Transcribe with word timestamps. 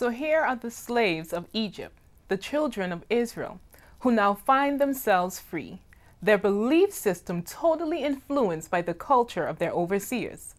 So 0.00 0.08
here 0.08 0.40
are 0.40 0.56
the 0.56 0.70
slaves 0.70 1.30
of 1.30 1.46
Egypt, 1.52 1.92
the 2.28 2.38
children 2.38 2.90
of 2.90 3.04
Israel, 3.10 3.60
who 3.98 4.10
now 4.10 4.32
find 4.32 4.80
themselves 4.80 5.38
free, 5.38 5.82
their 6.22 6.38
belief 6.38 6.90
system 6.90 7.42
totally 7.42 8.02
influenced 8.02 8.70
by 8.70 8.80
the 8.80 8.94
culture 8.94 9.44
of 9.44 9.58
their 9.58 9.72
overseers. 9.72 10.54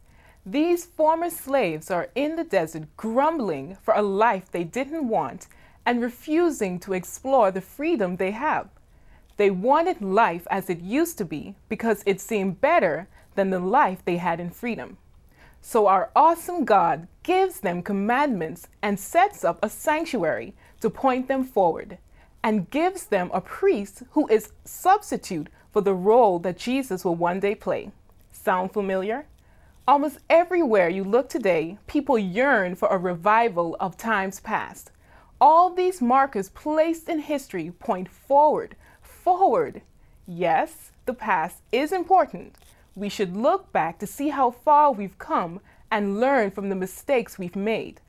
These 0.45 0.85
former 0.85 1.31
slaves 1.31 1.89
are 1.89 2.09
in 2.13 2.35
the 2.35 2.43
desert 2.43 2.83
grumbling 2.97 3.77
for 3.81 3.95
a 3.95 4.03
life 4.03 4.51
they 4.51 4.63
didn't 4.63 5.07
want 5.07 5.47
and 5.87 6.03
refusing 6.03 6.77
to 6.81 6.93
explore 6.93 7.49
the 7.49 7.61
freedom 7.61 8.17
they 8.17 8.29
have. 8.29 8.69
They 9.37 9.49
wanted 9.49 10.03
life 10.03 10.45
as 10.51 10.69
it 10.69 10.81
used 10.81 11.17
to 11.17 11.25
be 11.25 11.55
because 11.67 12.03
it 12.05 12.21
seemed 12.21 12.61
better 12.61 13.07
than 13.33 13.49
the 13.49 13.59
life 13.59 14.05
they 14.05 14.17
had 14.17 14.39
in 14.39 14.51
freedom. 14.51 14.99
So 15.61 15.87
our 15.87 16.09
awesome 16.15 16.65
God 16.65 17.07
gives 17.23 17.59
them 17.59 17.83
commandments 17.83 18.67
and 18.81 18.99
sets 18.99 19.43
up 19.43 19.59
a 19.61 19.69
sanctuary 19.69 20.53
to 20.81 20.89
point 20.89 21.27
them 21.27 21.43
forward 21.43 21.97
and 22.43 22.69
gives 22.71 23.05
them 23.05 23.29
a 23.33 23.41
priest 23.41 24.03
who 24.11 24.27
is 24.27 24.51
substitute 24.65 25.47
for 25.71 25.81
the 25.81 25.93
role 25.93 26.39
that 26.39 26.57
Jesus 26.57 27.05
will 27.05 27.15
one 27.15 27.39
day 27.39 27.55
play. 27.55 27.91
Sound 28.31 28.73
familiar? 28.73 29.27
Almost 29.87 30.19
everywhere 30.29 30.89
you 30.89 31.03
look 31.03 31.29
today, 31.29 31.77
people 31.87 32.17
yearn 32.17 32.75
for 32.75 32.87
a 32.89 32.97
revival 32.97 33.75
of 33.79 33.97
times 33.97 34.39
past. 34.39 34.91
All 35.39 35.73
these 35.73 36.01
markers 36.01 36.49
placed 36.49 37.09
in 37.09 37.19
history 37.19 37.71
point 37.79 38.09
forward, 38.09 38.75
forward. 39.01 39.81
Yes, 40.27 40.91
the 41.05 41.13
past 41.13 41.57
is 41.71 41.91
important, 41.91 42.55
we 42.95 43.09
should 43.09 43.37
look 43.37 43.71
back 43.71 43.99
to 43.99 44.07
see 44.07 44.29
how 44.29 44.51
far 44.51 44.91
we've 44.91 45.17
come 45.17 45.61
and 45.89 46.19
learn 46.19 46.51
from 46.51 46.69
the 46.69 46.75
mistakes 46.75 47.39
we've 47.39 47.55
made. 47.55 48.01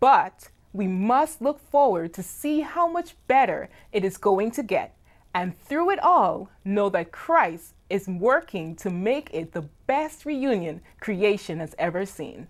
But 0.00 0.50
we 0.72 0.86
must 0.86 1.42
look 1.42 1.60
forward 1.70 2.14
to 2.14 2.22
see 2.22 2.60
how 2.60 2.86
much 2.86 3.14
better 3.26 3.68
it 3.92 4.04
is 4.04 4.16
going 4.16 4.50
to 4.52 4.62
get. 4.62 4.96
And 5.34 5.58
through 5.58 5.90
it 5.90 6.02
all, 6.02 6.50
know 6.64 6.88
that 6.90 7.12
Christ 7.12 7.74
is 7.88 8.06
working 8.06 8.74
to 8.76 8.90
make 8.90 9.30
it 9.32 9.52
the 9.52 9.68
best 9.86 10.24
reunion 10.24 10.82
creation 11.00 11.58
has 11.58 11.74
ever 11.78 12.06
seen. 12.06 12.48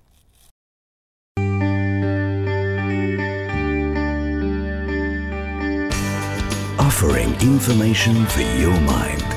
Offering 6.78 7.32
information 7.40 8.26
for 8.26 8.42
your 8.42 8.78
mind 8.80 9.31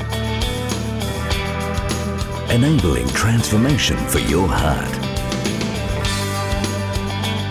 enabling 2.50 3.08
transformation 3.08 3.96
for 4.06 4.20
your 4.20 4.46
heart. 4.48 4.94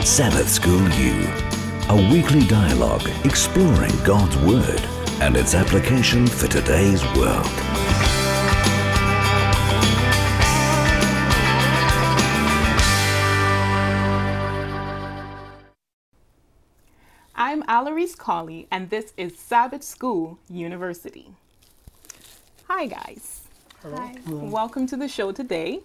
Sabbath 0.05 0.49
School 0.49 0.87
U, 0.89 1.27
a 1.89 2.09
weekly 2.11 2.45
dialogue 2.45 3.07
exploring 3.25 3.91
God's 4.03 4.37
Word 4.37 4.81
and 5.21 5.35
its 5.35 5.53
application 5.53 6.25
for 6.25 6.47
today's 6.47 7.03
world. 7.15 7.45
I'm 17.35 17.63
Alarise 17.63 18.17
Colley, 18.17 18.67
and 18.71 18.89
this 18.89 19.13
is 19.17 19.37
Sabbath 19.37 19.83
School 19.83 20.39
University. 20.49 21.31
Hi, 22.69 22.87
guys. 22.87 23.44
Hi. 23.93 24.15
Welcome 24.27 24.87
to 24.87 24.97
the 24.97 25.07
show 25.07 25.31
today. 25.31 25.81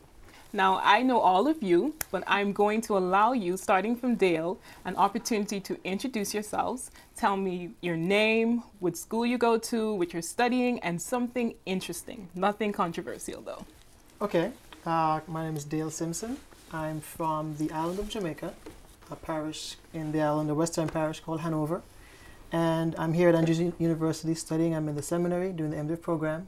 Now, 0.55 0.81
I 0.83 1.03
know 1.03 1.21
all 1.21 1.47
of 1.47 1.63
you, 1.63 1.95
but 2.11 2.25
I'm 2.27 2.55
going 2.55 2.81
to 2.83 2.97
allow 2.97 3.33
you, 3.33 3.59
starting 3.59 3.95
from 3.95 4.15
Dale, 4.15 4.59
an 4.87 4.97
opportunity 4.97 5.61
to 5.61 5.77
introduce 5.85 6.33
yourselves. 6.33 6.91
Tell 7.15 7.37
me 7.37 7.73
your 7.83 7.99
name, 7.99 8.63
what 8.79 8.97
school 8.97 9.27
you 9.27 9.37
go 9.37 9.59
to, 9.59 9.93
what 9.93 10.15
you're 10.15 10.23
studying, 10.23 10.79
and 10.79 11.01
something 11.01 11.55
interesting. 11.67 12.29
Nothing 12.35 12.73
controversial, 12.73 13.43
though. 13.43 13.67
Okay, 14.23 14.51
uh, 14.87 15.21
my 15.27 15.45
name 15.45 15.57
is 15.57 15.65
Dale 15.65 15.91
Simpson. 15.91 16.39
I'm 16.73 17.03
from 17.03 17.57
the 17.59 17.71
island 17.71 17.99
of 17.99 18.09
Jamaica, 18.09 18.55
a 19.11 19.17
parish 19.17 19.77
in 19.93 20.13
the 20.13 20.23
island, 20.23 20.49
a 20.49 20.55
western 20.55 20.89
parish 20.89 21.21
called 21.21 21.41
Hanover. 21.41 21.83
And 22.51 22.97
I'm 22.97 23.13
here 23.13 23.29
at 23.29 23.35
Andrews 23.35 23.61
University 23.79 24.35
studying. 24.35 24.75
I'm 24.75 24.89
in 24.89 24.97
the 24.97 25.03
seminary 25.03 25.53
doing 25.53 25.71
the 25.71 25.77
MDiv 25.77 26.01
program. 26.01 26.47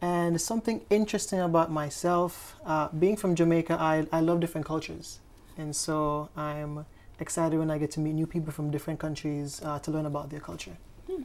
And 0.00 0.40
something 0.40 0.82
interesting 0.90 1.40
about 1.40 1.72
myself, 1.72 2.56
uh, 2.64 2.88
being 2.88 3.16
from 3.16 3.34
Jamaica, 3.34 3.76
I, 3.80 4.06
I 4.12 4.20
love 4.20 4.40
different 4.40 4.66
cultures. 4.66 5.18
And 5.56 5.74
so 5.74 6.28
I'm 6.36 6.86
excited 7.18 7.58
when 7.58 7.70
I 7.70 7.78
get 7.78 7.90
to 7.92 8.00
meet 8.00 8.12
new 8.12 8.26
people 8.26 8.52
from 8.52 8.70
different 8.70 9.00
countries 9.00 9.60
uh, 9.64 9.80
to 9.80 9.90
learn 9.90 10.06
about 10.06 10.30
their 10.30 10.38
culture. 10.40 10.76
Hmm. 11.10 11.22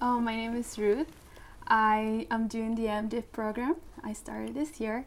Oh, 0.00 0.20
my 0.20 0.36
name 0.36 0.54
is 0.54 0.78
Ruth. 0.78 1.08
I 1.66 2.26
am 2.30 2.46
doing 2.46 2.76
the 2.76 2.86
MDiv 2.86 3.24
program. 3.32 3.76
I 4.04 4.12
started 4.12 4.54
this 4.54 4.80
year. 4.80 5.06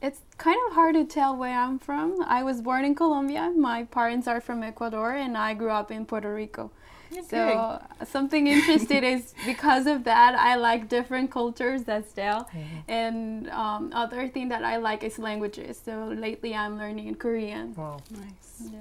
It's 0.00 0.20
kind 0.38 0.58
of 0.66 0.74
hard 0.74 0.94
to 0.94 1.04
tell 1.04 1.36
where 1.36 1.58
I'm 1.58 1.78
from. 1.78 2.22
I 2.26 2.42
was 2.42 2.60
born 2.62 2.84
in 2.84 2.94
Colombia. 2.94 3.52
My 3.56 3.84
parents 3.84 4.26
are 4.26 4.40
from 4.40 4.62
Ecuador, 4.62 5.12
and 5.12 5.36
I 5.36 5.54
grew 5.54 5.70
up 5.70 5.90
in 5.90 6.06
Puerto 6.06 6.34
Rico. 6.34 6.70
Okay. 7.16 7.26
So 7.28 7.82
something 8.04 8.46
interesting 8.46 9.04
is 9.04 9.34
because 9.46 9.86
of 9.86 10.04
that 10.04 10.34
I 10.34 10.56
like 10.56 10.88
different 10.88 11.30
cultures. 11.30 11.84
That's 11.84 12.12
Dale, 12.12 12.48
mm-hmm. 12.52 12.90
and 12.90 13.50
um, 13.50 13.92
other 13.94 14.28
thing 14.28 14.48
that 14.48 14.64
I 14.64 14.76
like 14.76 15.04
is 15.04 15.18
languages. 15.18 15.80
So 15.84 16.08
lately 16.08 16.54
I'm 16.54 16.78
learning 16.78 17.14
Korean. 17.16 17.74
Wow, 17.74 18.00
nice. 18.10 18.70
Yeah. 18.72 18.80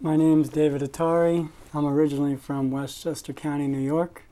My 0.00 0.16
name's 0.16 0.48
David 0.48 0.82
Atari. 0.82 1.48
I'm 1.74 1.86
originally 1.86 2.36
from 2.36 2.70
Westchester 2.70 3.32
County, 3.32 3.66
New 3.66 3.80
York, 3.80 4.22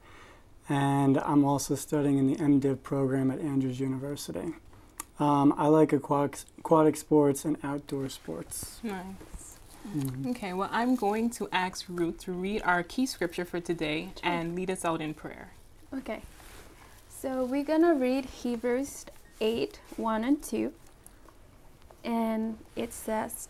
and 0.68 1.18
I'm 1.18 1.44
also 1.44 1.74
studying 1.74 2.18
in 2.18 2.26
the 2.28 2.36
MDiv 2.36 2.82
program 2.82 3.30
at 3.30 3.40
Andrews 3.40 3.80
University. 3.80 4.54
Um, 5.18 5.54
I 5.56 5.66
like 5.68 5.92
aquatic, 5.92 6.40
aquatic 6.58 6.96
sports 6.96 7.44
and 7.44 7.56
outdoor 7.62 8.08
sports. 8.10 8.80
Nice. 8.82 9.04
Mm-hmm. 9.94 10.30
Okay, 10.30 10.52
well, 10.52 10.68
I'm 10.72 10.96
going 10.96 11.30
to 11.30 11.48
ask 11.52 11.84
Ruth 11.88 12.18
to 12.24 12.32
read 12.32 12.62
our 12.64 12.82
key 12.82 13.06
scripture 13.06 13.44
for 13.44 13.60
today 13.60 14.10
sure. 14.20 14.32
and 14.32 14.54
lead 14.56 14.70
us 14.70 14.84
out 14.84 15.00
in 15.00 15.14
prayer. 15.14 15.52
Okay, 15.94 16.22
so 17.08 17.44
we're 17.44 17.64
going 17.64 17.82
to 17.82 17.94
read 17.94 18.24
Hebrews 18.26 19.06
8 19.40 19.80
1 19.96 20.24
and 20.24 20.42
2. 20.42 20.72
And 22.04 22.58
it 22.74 22.92
says, 22.92 23.48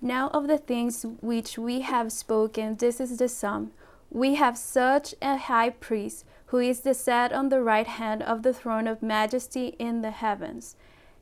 Now 0.00 0.28
of 0.28 0.48
the 0.48 0.58
things 0.58 1.06
which 1.20 1.58
we 1.58 1.80
have 1.80 2.12
spoken, 2.12 2.76
this 2.76 3.00
is 3.00 3.18
the 3.18 3.28
sum. 3.28 3.72
We 4.10 4.34
have 4.36 4.56
such 4.56 5.14
a 5.20 5.36
high 5.36 5.70
priest 5.70 6.24
who 6.46 6.58
is 6.58 6.80
the 6.80 6.94
set 6.94 7.32
on 7.32 7.48
the 7.48 7.60
right 7.60 7.86
hand 7.86 8.22
of 8.22 8.42
the 8.42 8.54
throne 8.54 8.86
of 8.86 9.02
majesty 9.02 9.74
in 9.78 10.02
the 10.02 10.12
heavens 10.12 10.76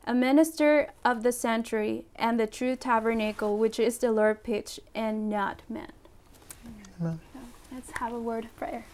a 0.05 0.13
minister 0.13 0.89
of 1.05 1.23
the 1.23 1.31
sanctuary 1.31 2.05
and 2.15 2.39
the 2.39 2.47
true 2.47 2.75
tabernacle, 2.75 3.57
which 3.57 3.79
is 3.79 3.97
the 3.97 4.11
Lord 4.11 4.43
pitch 4.43 4.79
and 4.93 5.29
not 5.29 5.61
man. 5.69 5.91
Amen. 6.99 7.19
let's 7.71 7.91
have 7.99 8.13
a 8.13 8.19
word 8.19 8.45
of 8.45 8.55
prayer. 8.55 8.85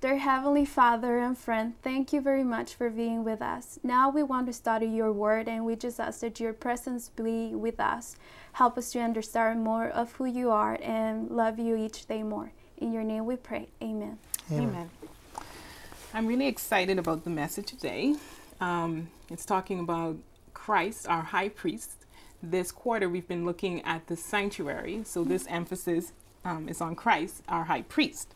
Dear 0.00 0.18
Heavenly 0.18 0.64
Father 0.64 1.18
and 1.18 1.36
friend, 1.36 1.74
thank 1.82 2.12
you 2.12 2.20
very 2.20 2.44
much 2.44 2.74
for 2.74 2.88
being 2.88 3.24
with 3.24 3.42
us. 3.42 3.80
Now 3.82 4.08
we 4.08 4.22
want 4.22 4.46
to 4.46 4.52
study 4.52 4.86
your 4.86 5.12
word 5.12 5.48
and 5.48 5.64
we 5.64 5.74
just 5.74 5.98
ask 5.98 6.20
that 6.20 6.38
your 6.38 6.52
presence 6.52 7.08
be 7.08 7.48
with 7.48 7.80
us. 7.80 8.16
Help 8.52 8.78
us 8.78 8.92
to 8.92 9.00
understand 9.00 9.64
more 9.64 9.88
of 9.88 10.12
who 10.12 10.24
you 10.24 10.50
are 10.50 10.78
and 10.82 11.30
love 11.30 11.58
you 11.58 11.76
each 11.76 12.06
day 12.06 12.22
more. 12.22 12.52
In 12.76 12.92
your 12.92 13.02
name 13.02 13.26
we 13.26 13.34
pray. 13.36 13.68
Amen. 13.82 14.18
Amen. 14.52 14.68
Amen. 14.68 14.90
I'm 16.14 16.26
really 16.26 16.46
excited 16.46 16.98
about 16.98 17.24
the 17.24 17.30
message 17.30 17.66
today. 17.66 18.14
Um, 18.60 19.08
it's 19.30 19.44
talking 19.44 19.78
about 19.80 20.16
Christ, 20.54 21.08
our 21.08 21.22
high 21.22 21.48
priest. 21.48 22.06
This 22.42 22.70
quarter, 22.70 23.08
we've 23.08 23.26
been 23.26 23.44
looking 23.44 23.82
at 23.82 24.06
the 24.06 24.16
sanctuary, 24.16 25.02
so 25.04 25.24
this 25.24 25.46
emphasis 25.48 26.12
um, 26.44 26.68
is 26.68 26.80
on 26.80 26.94
Christ, 26.94 27.42
our 27.48 27.64
high 27.64 27.82
priest. 27.82 28.34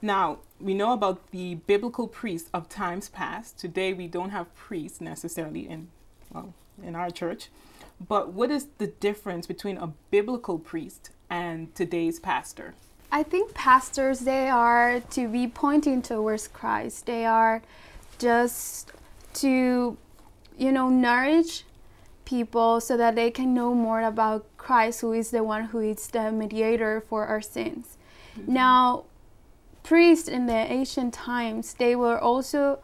Now, 0.00 0.38
we 0.60 0.74
know 0.74 0.92
about 0.92 1.30
the 1.30 1.56
biblical 1.56 2.06
priests 2.06 2.50
of 2.54 2.68
times 2.68 3.08
past. 3.08 3.58
Today, 3.58 3.92
we 3.92 4.06
don't 4.06 4.30
have 4.30 4.54
priests 4.54 5.00
necessarily 5.00 5.68
in, 5.68 5.88
well, 6.32 6.54
in 6.82 6.94
our 6.94 7.10
church. 7.10 7.48
But 8.06 8.32
what 8.32 8.50
is 8.50 8.68
the 8.78 8.86
difference 8.86 9.46
between 9.46 9.76
a 9.78 9.88
biblical 10.10 10.58
priest 10.58 11.10
and 11.28 11.74
today's 11.74 12.20
pastor? 12.20 12.74
I 13.10 13.22
think 13.22 13.54
pastors, 13.54 14.20
they 14.20 14.48
are 14.48 15.00
to 15.00 15.28
be 15.28 15.48
pointing 15.48 16.02
towards 16.02 16.46
Christ. 16.46 17.06
They 17.06 17.24
are 17.24 17.62
just 18.18 18.92
to, 19.40 19.96
you 20.56 20.72
know, 20.72 20.88
nourish 20.88 21.64
people 22.24 22.80
so 22.80 22.96
that 22.96 23.14
they 23.14 23.30
can 23.30 23.54
know 23.54 23.74
more 23.74 24.02
about 24.02 24.44
Christ, 24.56 25.00
who 25.00 25.12
is 25.12 25.30
the 25.30 25.42
one 25.42 25.64
who 25.66 25.80
is 25.80 26.06
the 26.08 26.30
mediator 26.30 27.00
for 27.08 27.26
our 27.26 27.40
sins. 27.40 27.96
Mm-hmm. 28.38 28.52
Now, 28.52 29.04
priests 29.82 30.28
in 30.28 30.46
the 30.46 30.52
ancient 30.54 31.14
times, 31.14 31.74
they 31.74 31.96
were 31.96 32.18
also 32.18 32.80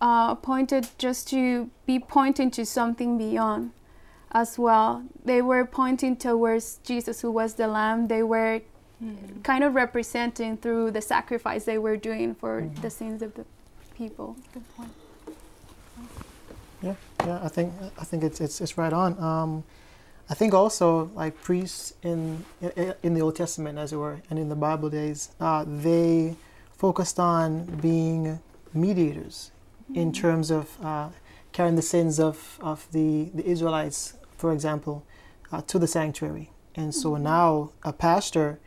uh, 0.00 0.28
appointed 0.30 0.88
just 0.98 1.28
to 1.28 1.70
be 1.86 1.98
pointing 1.98 2.50
to 2.52 2.66
something 2.66 3.16
beyond. 3.18 3.72
as 4.32 4.58
well. 4.58 5.04
They 5.24 5.42
were 5.42 5.64
pointing 5.64 6.16
towards 6.16 6.78
Jesus, 6.82 7.20
who 7.20 7.30
was 7.30 7.54
the 7.54 7.68
Lamb. 7.68 8.08
They 8.08 8.22
were 8.22 8.62
kind 9.42 9.64
of 9.64 9.74
representing 9.74 10.56
through 10.56 10.90
the 10.92 11.02
sacrifice 11.02 11.64
they 11.64 11.78
were 11.78 11.96
doing 11.96 12.34
for 12.34 12.70
the 12.80 12.90
sins 12.90 13.20
of 13.20 13.34
the 13.34 13.44
people. 13.96 14.36
Good 14.54 14.64
point. 14.76 14.90
Yeah, 16.82 16.94
yeah. 17.24 17.40
I 17.42 17.48
think 17.48 17.72
I 17.98 18.04
think 18.04 18.24
it's 18.24 18.40
it's, 18.40 18.60
it's 18.60 18.76
right 18.76 18.92
on. 18.92 19.18
Um, 19.22 19.64
I 20.28 20.34
think 20.34 20.54
also 20.54 21.10
like 21.14 21.40
priests 21.42 21.94
in, 22.02 22.44
in 23.02 23.14
the 23.14 23.20
Old 23.20 23.36
Testament, 23.36 23.78
as 23.78 23.92
it 23.92 23.96
were, 23.96 24.22
and 24.30 24.38
in 24.38 24.48
the 24.48 24.54
Bible 24.56 24.88
days, 24.88 25.30
uh, 25.40 25.64
they 25.66 26.36
focused 26.76 27.18
on 27.18 27.64
being 27.80 28.40
mediators 28.72 29.50
in 29.94 30.12
terms 30.12 30.50
of 30.50 30.82
uh, 30.82 31.08
carrying 31.52 31.76
the 31.76 31.82
sins 31.82 32.18
of, 32.18 32.58
of 32.62 32.86
the, 32.92 33.30
the 33.34 33.44
Israelites, 33.44 34.14
for 34.36 34.52
example, 34.52 35.04
uh, 35.50 35.60
to 35.62 35.78
the 35.78 35.86
sanctuary. 35.86 36.50
And 36.74 36.94
so 36.94 37.16
now 37.16 37.72
a 37.82 37.92
pastor 37.92 38.58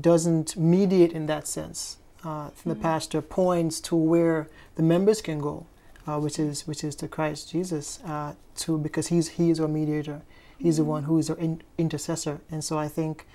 doesn't 0.00 0.56
mediate 0.56 1.12
in 1.12 1.26
that 1.26 1.48
sense. 1.48 1.98
Uh, 2.24 2.50
the 2.64 2.76
pastor 2.76 3.20
points 3.20 3.80
to 3.80 3.96
where 3.96 4.48
the 4.76 4.82
members 4.82 5.20
can 5.20 5.40
go, 5.40 5.66
uh, 6.06 6.18
which 6.18 6.38
is 6.38 6.66
which 6.66 6.82
is 6.84 6.94
to 6.96 7.08
Christ 7.08 7.50
Jesus, 7.50 8.00
uh, 8.04 8.34
to 8.56 8.78
because 8.78 9.08
he's 9.08 9.28
he 9.28 9.50
is 9.50 9.60
our 9.60 9.68
mediator, 9.68 10.22
he's 10.58 10.76
the 10.78 10.84
one 10.84 11.04
who 11.04 11.18
is 11.18 11.30
our 11.30 11.36
in, 11.38 11.62
intercessor, 11.78 12.40
and 12.50 12.62
so 12.64 12.78
I 12.78 12.88
think 12.88 13.26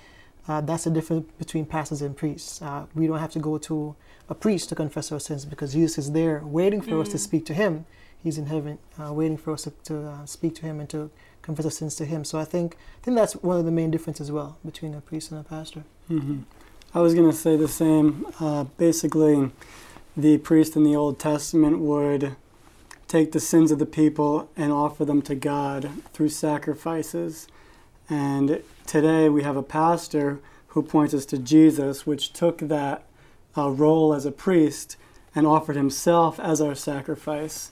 uh, 0.48 0.60
that's 0.62 0.84
the 0.84 0.90
difference 0.90 1.30
between 1.38 1.66
pastors 1.66 2.02
and 2.02 2.16
priests. 2.16 2.62
Uh, 2.62 2.86
we 2.94 3.06
don't 3.06 3.18
have 3.18 3.32
to 3.32 3.38
go 3.38 3.58
to 3.58 3.94
a 4.28 4.34
priest 4.34 4.68
to 4.70 4.74
confess 4.74 5.12
our 5.12 5.20
sins 5.20 5.44
because 5.44 5.72
Jesus 5.72 5.98
is 5.98 6.12
there 6.12 6.42
waiting 6.44 6.80
for 6.80 7.00
us 7.00 7.08
to 7.10 7.18
speak 7.18 7.44
to 7.46 7.54
him. 7.54 7.86
He's 8.22 8.38
in 8.38 8.46
heaven, 8.46 8.78
uh, 9.00 9.12
waiting 9.12 9.36
for 9.36 9.52
us 9.52 9.62
to, 9.62 9.70
to 9.84 10.08
uh, 10.08 10.26
speak 10.26 10.54
to 10.56 10.62
him 10.62 10.80
and 10.80 10.88
to 10.90 11.10
confess 11.42 11.64
our 11.66 11.70
sins 11.70 11.94
to 11.96 12.04
him. 12.04 12.24
So 12.24 12.38
I 12.38 12.44
think 12.44 12.76
I 13.00 13.04
think 13.04 13.16
that's 13.16 13.34
one 13.34 13.58
of 13.58 13.64
the 13.64 13.70
main 13.70 13.90
differences 13.90 14.28
as 14.28 14.32
well 14.32 14.58
between 14.64 14.94
a 14.94 15.00
priest 15.00 15.30
and 15.30 15.40
a 15.40 15.44
pastor. 15.44 15.84
hmm 16.08 16.40
I 16.94 17.00
was 17.00 17.14
going 17.14 17.30
to 17.30 17.36
say 17.36 17.54
the 17.56 17.68
same. 17.68 18.26
Uh, 18.40 18.64
basically, 18.78 19.50
the 20.16 20.38
priest 20.38 20.74
in 20.74 20.84
the 20.84 20.96
Old 20.96 21.18
Testament 21.18 21.80
would 21.80 22.34
take 23.08 23.32
the 23.32 23.40
sins 23.40 23.70
of 23.70 23.78
the 23.78 23.86
people 23.86 24.50
and 24.56 24.70
offer 24.70 25.04
them 25.04 25.22
to 25.22 25.34
God 25.34 25.90
through 26.12 26.28
sacrifices. 26.28 27.48
And 28.08 28.62
today 28.86 29.28
we 29.28 29.42
have 29.42 29.56
a 29.56 29.62
pastor 29.62 30.40
who 30.68 30.82
points 30.82 31.14
us 31.14 31.26
to 31.26 31.38
Jesus, 31.38 32.06
which 32.06 32.32
took 32.32 32.58
that 32.58 33.02
uh, 33.56 33.70
role 33.70 34.14
as 34.14 34.26
a 34.26 34.30
priest 34.30 34.96
and 35.34 35.46
offered 35.46 35.76
himself 35.76 36.38
as 36.38 36.60
our 36.60 36.74
sacrifice. 36.74 37.70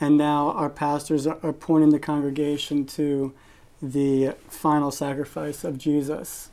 And 0.00 0.18
now 0.18 0.50
our 0.50 0.70
pastors 0.70 1.26
are, 1.26 1.38
are 1.42 1.52
pointing 1.52 1.90
the 1.90 1.98
congregation 1.98 2.84
to 2.86 3.32
the 3.80 4.34
final 4.48 4.90
sacrifice 4.90 5.64
of 5.64 5.78
Jesus 5.78 6.50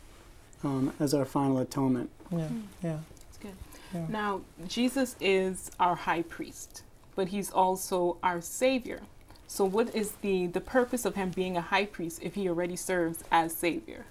um, 0.64 0.94
as 1.00 1.14
our 1.14 1.26
final 1.26 1.58
atonement. 1.58 2.10
Yeah, 2.32 2.48
yeah. 2.84 2.98
That's 3.20 3.38
good. 3.40 3.56
Yeah. 3.94 4.06
Now, 4.10 4.42
Jesus 4.68 5.16
is 5.20 5.72
our 5.80 5.96
high 5.96 6.22
priest, 6.22 6.84
but 7.16 7.30
he's 7.30 7.52
also 7.52 8.18
our 8.24 8.42
savior. 8.42 9.02
So, 9.48 9.66
what 9.66 9.94
is 9.94 10.14
the, 10.22 10.48
the 10.48 10.62
purpose 10.62 11.04
of 11.06 11.16
him 11.16 11.32
being 11.32 11.58
a 11.58 11.62
high 11.62 11.86
priest 11.86 12.20
if 12.24 12.36
he 12.36 12.48
already 12.48 12.76
serves 12.76 13.24
as 13.32 13.54
savior? 13.54 14.06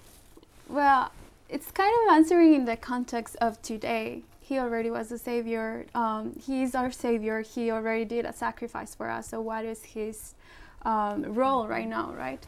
Well, 0.69 1.13
it's 1.49 1.71
kind 1.71 1.93
of 2.03 2.15
answering 2.15 2.55
in 2.55 2.65
the 2.65 2.77
context 2.77 3.37
of 3.41 3.61
today. 3.63 4.23
He 4.41 4.59
already 4.59 4.91
was 4.91 5.11
a 5.11 5.19
savior. 5.19 5.87
Um, 5.95 6.39
he's 6.45 6.75
our 6.75 6.91
savior. 6.91 7.41
He 7.41 7.71
already 7.71 8.05
did 8.05 8.25
a 8.25 8.33
sacrifice 8.33 8.95
for 8.95 9.09
us. 9.09 9.29
So, 9.29 9.41
what 9.41 9.65
is 9.65 9.83
his 9.85 10.35
um, 10.83 11.35
role 11.35 11.67
right 11.67 11.89
now, 11.89 12.13
right? 12.13 12.47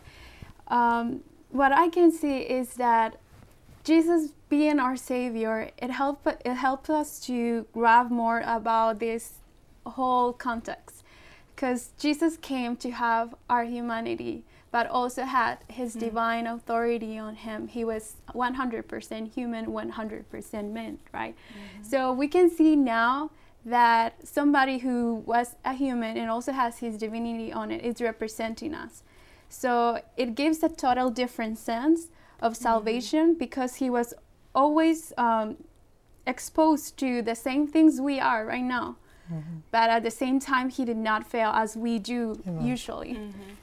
Um, 0.68 1.22
what 1.50 1.72
I 1.72 1.88
can 1.88 2.12
see 2.12 2.38
is 2.40 2.74
that 2.74 3.16
Jesus 3.84 4.32
being 4.48 4.78
our 4.78 4.96
savior, 4.96 5.70
it 5.78 5.90
help 5.90 6.26
it 6.26 6.54
helps 6.54 6.90
us 6.90 7.20
to 7.26 7.66
grab 7.72 8.10
more 8.10 8.42
about 8.44 9.00
this 9.00 9.34
whole 9.86 10.32
context, 10.32 11.02
because 11.54 11.90
Jesus 11.98 12.36
came 12.36 12.76
to 12.76 12.90
have 12.90 13.34
our 13.48 13.64
humanity, 13.64 14.44
but 14.70 14.86
also 14.86 15.24
had 15.24 15.58
his 15.68 15.94
mm. 15.94 16.00
divine 16.00 16.46
authority 16.46 17.18
on 17.18 17.36
him. 17.36 17.68
He 17.68 17.84
was 17.84 18.16
100% 18.34 19.34
human, 19.34 19.66
100% 19.66 20.72
man, 20.72 20.98
right? 21.12 21.34
Mm-hmm. 21.34 21.84
So 21.84 22.12
we 22.12 22.26
can 22.26 22.50
see 22.50 22.74
now 22.74 23.30
that 23.64 24.26
somebody 24.26 24.78
who 24.78 25.22
was 25.26 25.54
a 25.64 25.74
human 25.74 26.16
and 26.16 26.30
also 26.30 26.52
has 26.52 26.78
his 26.78 26.96
divinity 26.96 27.52
on 27.52 27.70
it 27.70 27.84
is 27.84 28.00
representing 28.00 28.74
us. 28.74 29.02
So 29.48 30.00
it 30.16 30.34
gives 30.34 30.62
a 30.62 30.68
total 30.68 31.10
different 31.10 31.58
sense 31.58 32.08
of 32.40 32.54
mm-hmm. 32.54 32.62
salvation 32.62 33.34
because 33.34 33.76
he 33.76 33.90
was 33.90 34.14
always 34.54 35.12
um, 35.18 35.56
exposed 36.26 36.96
to 36.98 37.22
the 37.22 37.34
same 37.34 37.66
things 37.66 38.00
we 38.00 38.18
are 38.18 38.46
right 38.46 38.64
now. 38.64 38.96
But 39.70 39.90
at 39.90 40.02
the 40.02 40.10
same 40.10 40.38
time, 40.40 40.68
he 40.70 40.84
did 40.84 40.96
not 40.96 41.26
fail 41.26 41.50
as 41.50 41.76
we 41.76 41.98
do 41.98 42.40
Amen. 42.46 42.66
usually. 42.66 43.18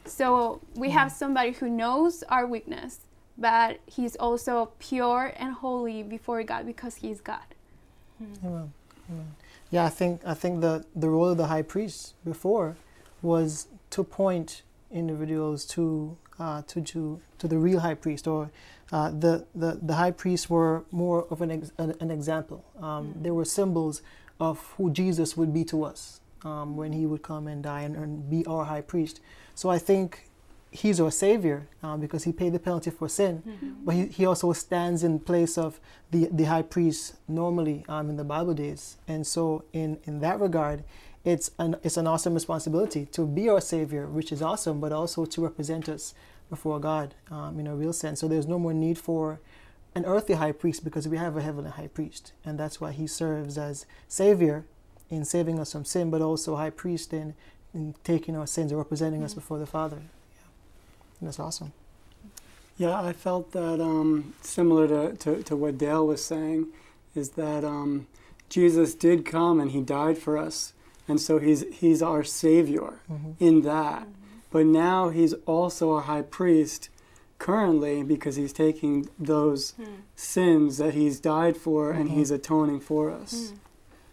So 0.06 0.62
we 0.76 0.90
have 0.92 1.12
somebody 1.12 1.52
who 1.52 1.70
knows 1.70 2.24
our 2.30 2.46
weakness, 2.48 3.00
but 3.38 3.80
he's 3.86 4.16
also 4.16 4.72
pure 4.80 5.34
and 5.38 5.54
holy 5.54 6.04
before 6.04 6.44
God 6.44 6.66
because 6.66 6.96
he's 6.98 7.22
God. 7.22 7.48
Amen. 8.22 8.74
Amen. 9.10 9.36
Yeah, 9.72 9.86
I 9.86 9.90
think 9.90 10.22
I 10.26 10.34
think 10.34 10.62
the 10.62 10.86
the 10.96 11.10
role 11.10 11.30
of 11.30 11.38
the 11.38 11.48
high 11.48 11.62
priest 11.62 12.16
before 12.26 12.76
was 13.22 13.68
to 13.92 14.04
point 14.04 14.64
individuals 14.92 15.66
to 15.66 16.18
uh, 16.40 16.62
to 16.68 16.82
to 16.82 17.20
to 17.38 17.48
the 17.48 17.58
real 17.58 17.80
high 17.80 17.94
priest, 17.94 18.28
or 18.28 18.50
uh, 18.92 19.10
the, 19.12 19.46
the 19.54 19.80
the 19.82 19.94
high 19.94 20.12
priests 20.12 20.50
were 20.50 20.84
more 20.92 21.26
of 21.30 21.42
an 21.42 21.52
ex- 21.52 21.72
an, 21.78 21.94
an 22.00 22.10
example. 22.12 22.64
Um, 22.82 23.14
They 23.22 23.32
were 23.32 23.46
symbols 23.46 24.02
of 24.40 24.74
who 24.78 24.92
Jesus 24.92 25.36
would 25.36 25.54
be 25.54 25.64
to 25.66 25.84
us 25.84 26.22
um, 26.46 26.78
when 26.78 26.94
he 26.94 27.06
would 27.06 27.22
come 27.22 27.48
and 27.48 27.64
die 27.64 27.82
and, 27.82 27.96
and 27.96 28.30
be 28.30 28.46
our 28.46 28.66
high 28.66 28.82
priest. 28.82 29.20
So 29.56 29.70
I 29.70 29.78
think 29.78 30.30
he's 30.72 31.00
our 31.00 31.12
savior 31.12 31.68
uh, 31.84 31.98
because 31.98 32.24
he 32.24 32.32
paid 32.32 32.54
the 32.54 32.60
penalty 32.60 32.92
for 32.92 33.10
sin. 33.10 33.42
But 33.84 33.96
he, 33.96 34.06
he 34.06 34.26
also 34.26 34.54
stands 34.54 35.04
in 35.04 35.20
place 35.20 35.58
of 35.58 35.80
the, 36.12 36.30
the 36.32 36.46
high 36.46 36.62
priest 36.62 37.16
normally 37.28 37.84
um, 37.90 38.10
in 38.10 38.18
the 38.18 38.24
bible 38.24 38.54
days. 38.54 38.98
And 39.08 39.26
so 39.26 39.64
in, 39.74 40.00
in 40.06 40.20
that 40.20 40.40
regard 40.40 40.84
it's 41.26 41.52
an, 41.60 41.76
it's 41.84 41.98
an 41.98 42.08
awesome 42.08 42.34
responsibility 42.34 43.06
to 43.08 43.26
be 43.26 43.50
our 43.50 43.60
savior 43.60 44.08
which 44.08 44.32
is 44.32 44.42
awesome 44.42 44.80
but 44.80 44.94
also 44.94 45.26
to 45.26 45.42
represent 45.42 45.90
us 45.90 46.14
before 46.50 46.80
god 46.80 47.14
um, 47.30 47.60
in 47.60 47.68
a 47.68 47.76
real 47.76 47.94
sense. 47.94 48.20
So 48.20 48.28
there's 48.28 48.48
no 48.48 48.58
more 48.58 48.74
need 48.74 48.98
for 48.98 49.40
an 49.96 50.06
earthly 50.06 50.36
high 50.36 50.52
priest 50.52 50.84
because 50.84 51.08
we 51.08 51.18
have 51.18 51.36
a 51.36 51.42
heavenly 51.42 51.72
high 51.72 51.88
priest 51.88 52.34
and 52.46 52.60
that's 52.60 52.80
why 52.80 52.92
he 52.92 53.08
serves 53.08 53.58
as 53.58 53.86
savior 54.08 54.66
in 55.10 55.26
saving 55.26 55.60
us 55.60 55.72
from 55.72 55.86
sin 55.86 56.10
but 56.10 56.22
also 56.22 56.56
high 56.56 56.70
priest 56.70 57.14
in, 57.14 57.34
in 57.74 57.96
taking 58.04 58.36
our 58.36 58.48
sins 58.48 58.72
and 58.72 58.78
representing 58.78 59.24
us 59.24 59.34
before 59.34 59.60
the 59.60 59.66
father 59.66 59.98
yeah. 59.98 60.48
and 61.20 61.28
that's 61.28 61.40
awesome 61.40 61.74
Yeah, 62.80 63.02
I 63.02 63.12
felt 63.12 63.52
that 63.52 63.82
um, 63.82 64.34
similar 64.42 64.88
to, 64.88 65.18
to, 65.18 65.44
to 65.44 65.56
what 65.58 65.78
Dale 65.78 66.08
was 66.08 66.24
saying, 66.24 66.68
is 67.14 67.32
that 67.32 67.66
um, 67.66 68.08
Jesus 68.48 68.96
did 68.96 69.26
come 69.26 69.60
and 69.60 69.72
he 69.72 69.82
died 69.82 70.18
for 70.18 70.38
us. 70.38 70.72
And 71.06 71.20
so 71.20 71.40
he's, 71.40 71.66
he's 71.74 72.02
our 72.02 72.24
Savior 72.24 73.02
in 73.40 73.64
that. 73.64 74.08
But 74.50 74.66
now 74.66 75.10
he's 75.10 75.34
also 75.46 75.92
our 75.92 76.04
high 76.04 76.22
priest 76.22 76.88
currently 77.40 78.04
because 78.04 78.36
he's 78.36 78.54
taking 78.54 79.10
those 79.18 79.72
hmm. 79.72 79.86
sins 80.16 80.78
that 80.78 80.94
he's 80.94 81.20
died 81.20 81.58
for 81.58 81.92
and 81.92 82.12
he's 82.12 82.32
atoning 82.32 82.82
for 82.82 83.10
us. 83.10 83.50
Hmm. 83.50 83.56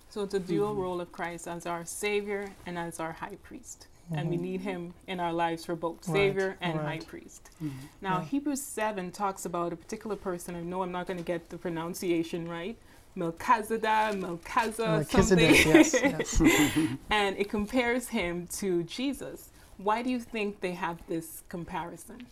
So, 0.09 0.23
it's 0.23 0.33
a 0.33 0.41
dual 0.41 0.71
mm-hmm. 0.71 0.81
role 0.81 1.01
of 1.03 1.13
Christ 1.13 1.47
as 1.47 1.67
our 1.67 1.85
savior 1.85 2.51
and 2.65 2.79
as 2.79 2.99
our 3.01 3.13
high 3.13 3.37
priest. 3.43 3.89
And 4.13 4.31
we 4.31 4.37
mm-hmm. 4.37 4.45
need 4.45 4.61
him 4.61 4.95
in 5.09 5.19
our 5.19 5.33
lives 5.33 5.65
for 5.65 5.75
both 5.75 6.07
Right, 6.07 6.15
savior 6.15 6.57
and 6.61 6.79
high 6.79 6.87
right. 6.87 7.07
priest. 7.07 7.51
Mm-hmm. 7.63 7.87
Now, 8.01 8.19
Yeah. 8.19 8.25
Hebrews 8.25 8.63
7 8.63 9.11
talks 9.11 9.45
about 9.45 9.73
a 9.73 9.77
particular 9.77 10.15
person. 10.15 10.55
I 10.55 10.61
know 10.61 10.83
I'm 10.83 10.93
not 10.93 11.09
going 11.09 11.19
to 11.19 11.25
get 11.25 11.51
the 11.51 11.59
pronunciation 11.59 12.49
right. 12.49 12.77
Melchizedek, 13.17 14.19
Melchizedek, 14.19 15.11
something. 15.11 15.39
Yes, 15.39 15.95
yes. 16.03 16.41
and 17.11 17.37
it 17.37 17.49
compares 17.49 18.09
him 18.09 18.47
to 18.59 18.85
Jesus. 18.85 19.51
Why 19.79 20.03
do 20.03 20.11
you 20.11 20.21
think 20.21 20.61
they 20.61 20.73
have 20.73 20.99
this 21.09 21.43
comparison? 21.49 22.27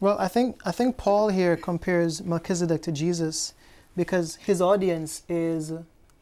Well, 0.00 0.16
I 0.18 0.28
think 0.28 0.60
I 0.64 0.72
think 0.72 0.96
Paul 0.96 1.28
here 1.28 1.58
compares 1.58 2.22
Melchizedek 2.24 2.80
to 2.82 2.92
Jesus 2.92 3.52
because 3.94 4.36
his 4.36 4.62
audience 4.62 5.24
is 5.28 5.74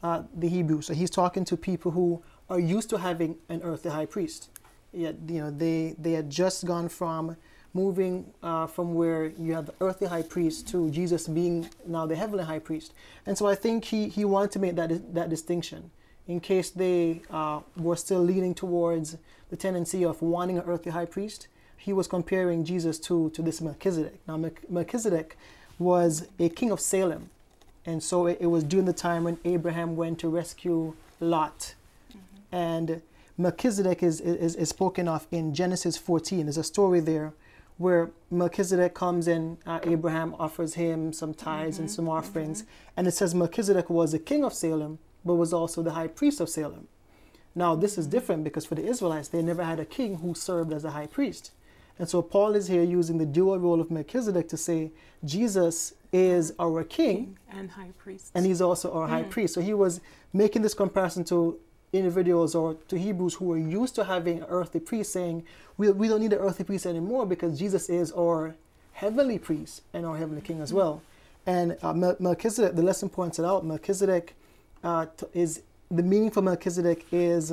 uh, 0.03 0.23
the 0.35 0.49
Hebrews. 0.49 0.87
So 0.87 0.93
he's 0.93 1.09
talking 1.09 1.45
to 1.45 1.55
people 1.55 1.91
who 1.91 2.21
are 2.49 2.59
used 2.59 2.89
to 2.89 2.97
having 2.97 3.37
an 3.47 3.61
earthly 3.63 3.91
high 3.91 4.05
priest. 4.05 4.49
Yet 4.91 5.15
you 5.29 5.39
know 5.39 5.51
they 5.51 5.95
they 5.97 6.11
had 6.11 6.29
just 6.29 6.65
gone 6.65 6.89
from 6.89 7.37
moving 7.73 8.33
uh, 8.43 8.67
from 8.67 8.95
where 8.95 9.27
you 9.27 9.53
have 9.53 9.67
the 9.67 9.75
earthly 9.79 10.07
high 10.07 10.23
priest 10.23 10.67
to 10.69 10.89
Jesus 10.91 11.29
being 11.29 11.69
now 11.87 12.05
the 12.05 12.17
heavenly 12.17 12.43
high 12.43 12.59
priest. 12.59 12.93
And 13.25 13.37
so 13.37 13.47
I 13.47 13.55
think 13.55 13.85
he 13.85 14.09
he 14.09 14.25
wanted 14.25 14.51
to 14.51 14.59
make 14.59 14.75
that 14.75 15.13
that 15.13 15.29
distinction 15.29 15.89
in 16.27 16.41
case 16.41 16.69
they 16.69 17.21
uh, 17.31 17.61
were 17.77 17.95
still 17.95 18.21
leaning 18.21 18.53
towards 18.53 19.17
the 19.49 19.55
tendency 19.55 20.03
of 20.03 20.21
wanting 20.21 20.57
an 20.57 20.65
earthly 20.67 20.91
high 20.91 21.05
priest. 21.05 21.47
He 21.79 21.93
was 21.93 22.07
comparing 22.07 22.65
Jesus 22.65 22.99
to, 22.99 23.29
to 23.31 23.41
this 23.41 23.61
Melchizedek. 23.61 24.19
Now, 24.27 24.51
Melchizedek 24.69 25.37
was 25.79 26.27
a 26.37 26.49
king 26.49 26.71
of 26.71 26.79
Salem. 26.79 27.29
And 27.85 28.03
so 28.03 28.27
it, 28.27 28.37
it 28.41 28.47
was 28.47 28.63
during 28.63 28.85
the 28.85 28.93
time 28.93 29.23
when 29.23 29.39
Abraham 29.45 29.95
went 29.95 30.19
to 30.19 30.29
rescue 30.29 30.93
Lot. 31.21 31.75
Mm-hmm. 32.11 32.55
And 32.55 33.01
Melchizedek 33.37 34.03
is, 34.03 34.19
is, 34.19 34.55
is 34.55 34.69
spoken 34.69 35.07
of 35.07 35.25
in 35.31 35.55
Genesis 35.55 35.97
14. 35.97 36.45
There's 36.45 36.57
a 36.57 36.63
story 36.63 36.99
there 36.99 37.33
where 37.77 38.11
Melchizedek 38.29 38.93
comes 38.93 39.29
in, 39.29 39.57
uh, 39.65 39.79
Abraham 39.83 40.35
offers 40.37 40.73
him 40.73 41.13
some 41.13 41.33
tithes 41.33 41.79
and 41.79 41.87
mm-hmm. 41.87 41.95
some 41.95 42.09
offerings. 42.09 42.63
Mm-hmm. 42.63 42.71
And 42.97 43.07
it 43.07 43.11
says 43.11 43.33
Melchizedek 43.33 43.89
was 43.89 44.11
the 44.11 44.19
king 44.19 44.43
of 44.43 44.53
Salem, 44.53 44.99
but 45.23 45.35
was 45.35 45.53
also 45.53 45.81
the 45.81 45.91
high 45.91 46.07
priest 46.07 46.41
of 46.41 46.49
Salem. 46.49 46.89
Now, 47.55 47.75
this 47.75 47.97
is 47.97 48.05
different 48.05 48.43
because 48.43 48.65
for 48.65 48.75
the 48.75 48.85
Israelites, 48.85 49.29
they 49.29 49.41
never 49.41 49.63
had 49.63 49.79
a 49.79 49.85
king 49.85 50.17
who 50.17 50.35
served 50.35 50.73
as 50.73 50.83
a 50.83 50.91
high 50.91 51.07
priest. 51.07 51.51
And 51.99 52.07
so 52.09 52.21
Paul 52.21 52.55
is 52.55 52.67
here 52.67 52.81
using 52.83 53.17
the 53.17 53.25
dual 53.25 53.59
role 53.59 53.81
of 53.81 53.91
Melchizedek 53.91 54.47
to 54.49 54.57
say 54.57 54.91
Jesus 55.23 55.93
is 56.11 56.53
our 56.57 56.83
king 56.83 57.37
and 57.51 57.69
high 57.69 57.91
priest. 57.97 58.31
and 58.33 58.45
he's 58.45 58.61
also 58.61 58.91
our 58.93 59.07
high 59.07 59.23
priest. 59.23 59.53
So 59.53 59.61
he 59.61 59.73
was 59.73 60.01
making 60.33 60.61
this 60.61 60.73
comparison 60.73 61.23
to 61.25 61.59
individuals 61.91 62.55
or 62.55 62.75
to 62.87 62.97
Hebrews 62.97 63.35
who 63.35 63.45
were 63.45 63.57
used 63.57 63.95
to 63.95 64.05
having 64.05 64.39
an 64.39 64.45
earthly 64.49 64.79
priest 64.79 65.11
saying, 65.11 65.43
we, 65.77 65.91
we 65.91 66.07
don't 66.07 66.21
need 66.21 66.33
an 66.33 66.39
earthly 66.39 66.65
priest 66.65 66.85
anymore 66.85 67.25
because 67.25 67.59
Jesus 67.59 67.89
is 67.89 68.11
our 68.13 68.55
heavenly 68.93 69.39
priest 69.39 69.81
and 69.93 70.05
our 70.05 70.17
heavenly 70.17 70.41
king 70.41 70.61
as 70.61 70.71
well. 70.73 71.01
And 71.45 71.77
uh, 71.81 71.93
Melchizedek, 72.19 72.75
the 72.75 72.83
lesson 72.83 73.09
points 73.09 73.39
it 73.39 73.45
out, 73.45 73.65
Melchizedek 73.65 74.35
uh, 74.83 75.07
t- 75.17 75.25
is, 75.33 75.63
the 75.89 76.03
meaning 76.03 76.31
for 76.31 76.41
Melchizedek 76.41 77.05
is, 77.11 77.51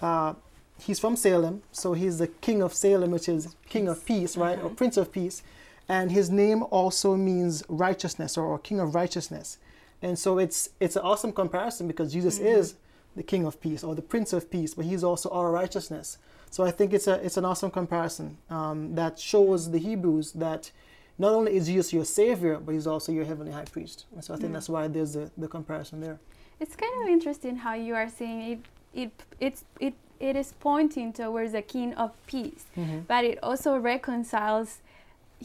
uh, 0.00 0.34
he's 0.78 0.98
from 0.98 1.16
Salem, 1.16 1.62
so 1.72 1.94
he's 1.94 2.18
the 2.18 2.28
king 2.28 2.62
of 2.62 2.74
Salem, 2.74 3.10
which 3.10 3.28
is 3.28 3.54
king 3.68 3.88
of 3.88 4.04
peace, 4.04 4.36
right, 4.36 4.60
or 4.62 4.70
prince 4.70 4.96
of 4.96 5.12
peace. 5.12 5.42
And 5.88 6.10
his 6.10 6.30
name 6.30 6.62
also 6.64 7.16
means 7.16 7.62
righteousness 7.68 8.38
or, 8.38 8.46
or 8.46 8.58
king 8.58 8.80
of 8.80 8.94
righteousness. 8.94 9.58
And 10.02 10.18
so 10.18 10.38
it's 10.38 10.70
it's 10.80 10.96
an 10.96 11.02
awesome 11.02 11.32
comparison 11.32 11.86
because 11.86 12.12
Jesus 12.12 12.38
is 12.38 12.74
the 13.16 13.22
King 13.22 13.46
of 13.46 13.60
Peace 13.60 13.84
or 13.84 13.94
the 13.94 14.02
Prince 14.02 14.32
of 14.32 14.50
Peace, 14.50 14.74
but 14.74 14.84
He's 14.84 15.04
also 15.04 15.30
our 15.30 15.50
righteousness. 15.50 16.18
So 16.50 16.64
I 16.64 16.70
think 16.70 16.92
it's 16.92 17.06
a 17.06 17.14
it's 17.24 17.36
an 17.36 17.44
awesome 17.44 17.70
comparison 17.70 18.36
um, 18.50 18.94
that 18.94 19.18
shows 19.18 19.70
the 19.70 19.78
Hebrews 19.78 20.32
that 20.32 20.70
not 21.16 21.32
only 21.32 21.56
is 21.56 21.66
Jesus 21.66 21.92
your 21.92 22.04
Savior, 22.04 22.58
but 22.58 22.72
He's 22.72 22.86
also 22.86 23.12
your 23.12 23.24
heavenly 23.24 23.52
High 23.52 23.64
Priest. 23.64 24.06
And 24.14 24.22
so 24.24 24.34
I 24.34 24.36
think 24.36 24.52
that's 24.52 24.68
why 24.68 24.88
there's 24.88 25.14
the, 25.14 25.30
the 25.38 25.48
comparison 25.48 26.00
there. 26.00 26.18
It's 26.60 26.76
kind 26.76 27.02
of 27.02 27.08
interesting 27.08 27.56
how 27.56 27.74
you 27.74 27.94
are 27.94 28.08
saying 28.08 28.40
it. 28.52 28.60
It 28.94 29.12
it's 29.40 29.64
it 29.80 29.94
it 30.24 30.36
is 30.36 30.54
pointing 30.58 31.12
towards 31.12 31.52
a 31.52 31.60
king 31.60 31.92
of 31.94 32.10
peace, 32.26 32.64
mm-hmm. 32.76 33.00
but 33.06 33.24
it 33.24 33.38
also 33.42 33.76
reconciles 33.76 34.78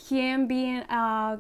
him 0.10 0.48
being 0.48 0.84
a 0.90 1.40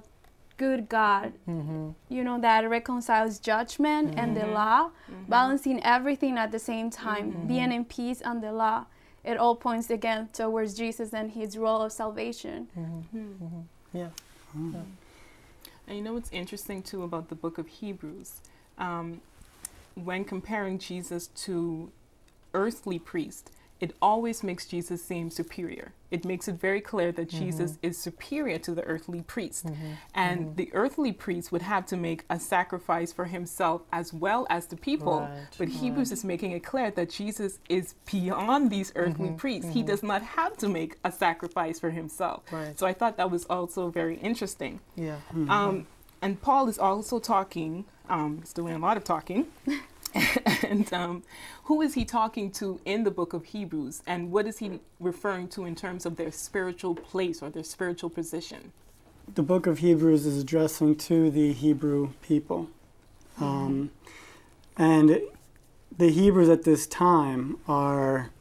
good 0.57 0.89
God. 0.89 1.31
Mm-hmm. 1.47 1.91
You 2.09 2.23
know 2.25 2.39
that 2.41 2.69
reconciles 2.69 3.39
judgment 3.39 4.15
and 4.17 4.35
the 4.35 4.41
mm-hmm. 4.41 4.53
law, 4.53 4.89
balancing 5.29 5.81
everything 5.83 6.37
at 6.37 6.51
the 6.51 6.59
same 6.59 6.89
time, 6.89 7.47
being 7.47 7.71
in 7.71 7.85
peace 7.85 8.19
and 8.21 8.43
the 8.43 8.51
law. 8.51 8.85
It 9.23 9.37
all 9.37 9.55
points 9.55 9.89
again 9.89 10.29
towards 10.33 10.73
Jesus 10.73 11.13
and 11.13 11.31
his 11.31 11.57
role 11.57 11.81
of 11.81 11.91
salvation. 11.91 12.67
Yeah. 13.93 14.09
And 15.87 15.97
you 15.97 16.03
know 16.03 16.13
what's 16.13 16.31
interesting 16.31 16.83
too 16.83 17.03
about 17.03 17.29
the 17.29 17.35
book 17.35 17.57
of 17.57 17.67
Hebrews? 17.67 18.41
Um, 18.77 19.21
when 19.95 20.23
comparing 20.23 20.77
Jesus 20.77 21.27
to 21.45 21.91
earthly 22.53 22.99
priest, 22.99 23.51
it 23.79 23.95
always 24.01 24.43
makes 24.43 24.65
Jesus 24.65 25.03
seem 25.03 25.29
superior. 25.29 25.93
It 26.11 26.25
makes 26.25 26.47
it 26.47 26.55
very 26.55 26.81
clear 26.81 27.11
that 27.13 27.29
mm-hmm. 27.29 27.45
Jesus 27.45 27.77
is 27.81 27.97
superior 27.97 28.57
to 28.59 28.73
the 28.73 28.83
earthly 28.83 29.21
priest. 29.21 29.67
Mm-hmm. 29.67 29.91
And 30.13 30.39
mm-hmm. 30.39 30.55
the 30.55 30.69
earthly 30.73 31.13
priest 31.13 31.51
would 31.51 31.61
have 31.61 31.85
to 31.87 31.97
make 31.97 32.25
a 32.29 32.39
sacrifice 32.39 33.13
for 33.13 33.25
himself 33.25 33.83
as 33.93 34.11
well 34.13 34.45
as 34.49 34.65
the 34.65 34.75
people. 34.75 35.21
Right, 35.21 35.47
But 35.57 35.69
Hebrews 35.69 36.11
is 36.11 36.25
making 36.25 36.51
it 36.51 36.63
clear 36.63 36.91
that 36.91 37.09
Jesus 37.09 37.59
is 37.69 37.95
beyond 38.11 38.69
these 38.69 38.91
earthly 38.95 39.31
priests. 39.31 39.71
He 39.73 39.83
does 39.83 40.03
not 40.03 40.21
have 40.23 40.57
to 40.57 40.67
make 40.67 40.97
a 41.05 41.11
sacrifice 41.11 41.79
for 41.79 41.91
himself. 41.91 42.43
Right. 42.51 42.77
So 42.77 42.85
I 42.85 42.93
thought 42.93 43.15
that 43.17 43.31
was 43.31 43.45
also 43.45 43.89
very 43.89 44.17
interesting. 44.17 44.81
Yeah. 44.95 45.17
Hmm. 45.31 45.49
Um, 45.49 45.87
and 46.21 46.41
Paul 46.41 46.67
is 46.67 46.77
also 46.77 47.19
talking, 47.19 47.85
um, 48.09 48.39
he's 48.41 48.51
doing 48.51 48.73
a 48.73 48.79
lot 48.79 48.97
of 48.97 49.05
talking. 49.05 49.47
and 50.67 50.91
um, 50.93 51.23
who 51.65 51.81
is 51.81 51.93
he 51.93 52.05
talking 52.05 52.51
to 52.53 52.79
in 52.85 53.03
the 53.03 53.11
book 53.11 53.33
of 53.33 53.45
Hebrews? 53.45 54.01
And 54.07 54.31
what 54.31 54.47
is 54.47 54.59
he 54.59 54.79
referring 54.99 55.47
to 55.49 55.65
in 55.65 55.75
terms 55.75 56.05
of 56.05 56.15
their 56.15 56.31
spiritual 56.31 56.95
place 56.95 57.41
or 57.41 57.49
their 57.49 57.63
spiritual 57.63 58.09
position? 58.09 58.71
the 59.35 59.43
book 59.43 59.67
of 59.67 59.79
Hebrews 59.79 60.25
is 60.25 60.41
addressing 60.41 60.95
to 60.95 61.29
the 61.29 61.53
Hebrew 61.53 62.11
people. 62.21 62.69
Um, 63.39 63.91
and 64.77 65.21
the 65.95 66.09
Hebrews 66.09 66.49
at 66.49 66.63
this 66.63 66.87
time 66.87 67.57
are, 67.67 68.31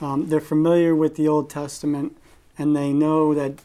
um, 0.00 0.28
they're 0.28 0.40
familiar 0.40 0.94
with 0.94 1.16
the 1.16 1.28
Old 1.28 1.48
Testament 1.48 2.16
and 2.58 2.76
they 2.76 2.92
know 2.92 3.34
that 3.34 3.62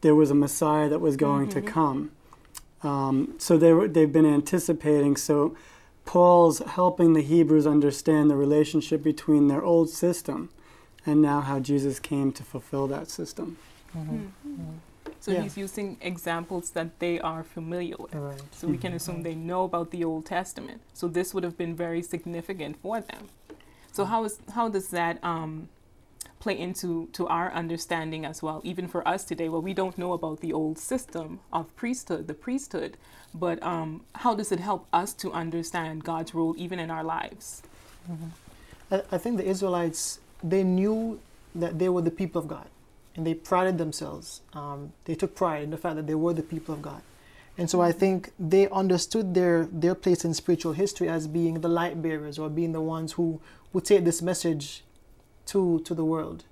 there 0.00 0.14
was 0.14 0.30
a 0.30 0.34
Messiah 0.34 0.88
that 0.88 1.00
was 1.00 1.16
going 1.16 1.48
to 1.50 1.62
come. 1.62 2.10
Um, 2.82 3.34
so 3.38 3.56
they 3.56 3.72
were, 3.72 3.88
they've 3.88 4.12
been 4.12 4.26
anticipating. 4.26 5.16
So 5.16 5.56
Paul's 6.08 6.60
helping 6.60 7.12
the 7.12 7.20
Hebrews 7.20 7.66
understand 7.66 8.30
the 8.30 8.34
relationship 8.34 9.02
between 9.02 9.48
their 9.48 9.62
old 9.62 9.90
system 9.90 10.48
and 11.04 11.20
now 11.20 11.42
how 11.42 11.60
Jesus 11.60 12.00
came 12.00 12.32
to 12.32 12.42
fulfill 12.42 12.86
that 12.86 13.10
system. 13.10 13.58
Mm-hmm. 13.94 14.16
Hmm. 14.16 14.26
Mm-hmm. 14.48 15.12
So 15.20 15.32
Yeah. 15.32 15.42
he's 15.42 15.58
using 15.58 15.98
examples 16.00 16.70
that 16.70 16.98
they 16.98 17.20
are 17.20 17.44
familiar 17.44 17.96
with. 17.98 18.14
Right. 18.14 18.40
So 18.52 18.68
we 18.68 18.78
can 18.78 18.92
mm-hmm. 18.92 18.96
assume 18.96 19.22
they 19.22 19.34
know 19.34 19.64
about 19.64 19.90
the 19.90 20.02
Old 20.02 20.24
Testament. 20.24 20.80
So 20.94 21.08
this 21.08 21.34
would 21.34 21.44
have 21.44 21.58
been 21.58 21.76
very 21.76 22.00
significant 22.00 22.80
for 22.80 23.02
them. 23.02 23.28
So 23.92 24.06
how 24.06 24.24
is 24.24 24.38
how 24.54 24.70
does 24.70 24.88
that 24.88 25.22
um, 25.22 25.68
play 26.40 26.58
into 26.58 27.08
to 27.12 27.26
our 27.26 27.52
understanding 27.52 28.24
as 28.24 28.42
well? 28.42 28.60
Even 28.64 28.88
for 28.88 29.06
us 29.06 29.24
today, 29.24 29.48
well, 29.48 29.62
we 29.62 29.74
don't 29.74 29.98
know 29.98 30.12
about 30.12 30.40
the 30.40 30.52
old 30.52 30.78
system 30.78 31.40
of 31.52 31.74
priesthood, 31.76 32.26
the 32.26 32.34
priesthood, 32.34 32.96
but 33.34 33.62
um, 33.62 34.04
how 34.16 34.34
does 34.34 34.52
it 34.52 34.60
help 34.60 34.86
us 34.92 35.12
to 35.14 35.32
understand 35.32 36.04
God's 36.04 36.34
role 36.34 36.54
even 36.56 36.78
in 36.78 36.90
our 36.90 37.04
lives? 37.04 37.62
I, 38.90 39.02
I 39.12 39.18
think 39.18 39.36
the 39.36 39.46
Israelites 39.46 40.20
they 40.42 40.62
knew 40.62 41.20
that 41.54 41.78
they 41.78 41.88
were 41.88 42.02
the 42.02 42.10
people 42.10 42.40
of 42.40 42.48
God, 42.48 42.68
and 43.16 43.26
they 43.26 43.34
prided 43.34 43.78
themselves. 43.78 44.40
Um, 44.52 44.92
they 45.04 45.14
took 45.14 45.34
pride 45.34 45.64
in 45.64 45.70
the 45.70 45.76
fact 45.76 45.96
that 45.96 46.06
they 46.06 46.14
were 46.14 46.32
the 46.32 46.42
people 46.42 46.74
of 46.74 46.82
God, 46.82 47.02
and 47.56 47.68
so 47.68 47.80
I 47.80 47.92
think 47.92 48.32
they 48.38 48.68
understood 48.68 49.34
their 49.34 49.66
their 49.66 49.94
place 49.94 50.24
in 50.24 50.34
spiritual 50.34 50.72
history 50.72 51.08
as 51.08 51.26
being 51.26 51.60
the 51.60 51.68
light 51.68 52.00
bearers 52.00 52.38
or 52.38 52.48
being 52.48 52.72
the 52.72 52.80
ones 52.80 53.12
who 53.12 53.40
would 53.72 53.84
take 53.84 54.04
this 54.04 54.22
message 54.22 54.84
to 55.48 55.80
to 55.80 55.94
the 55.94 56.04
world. 56.04 56.44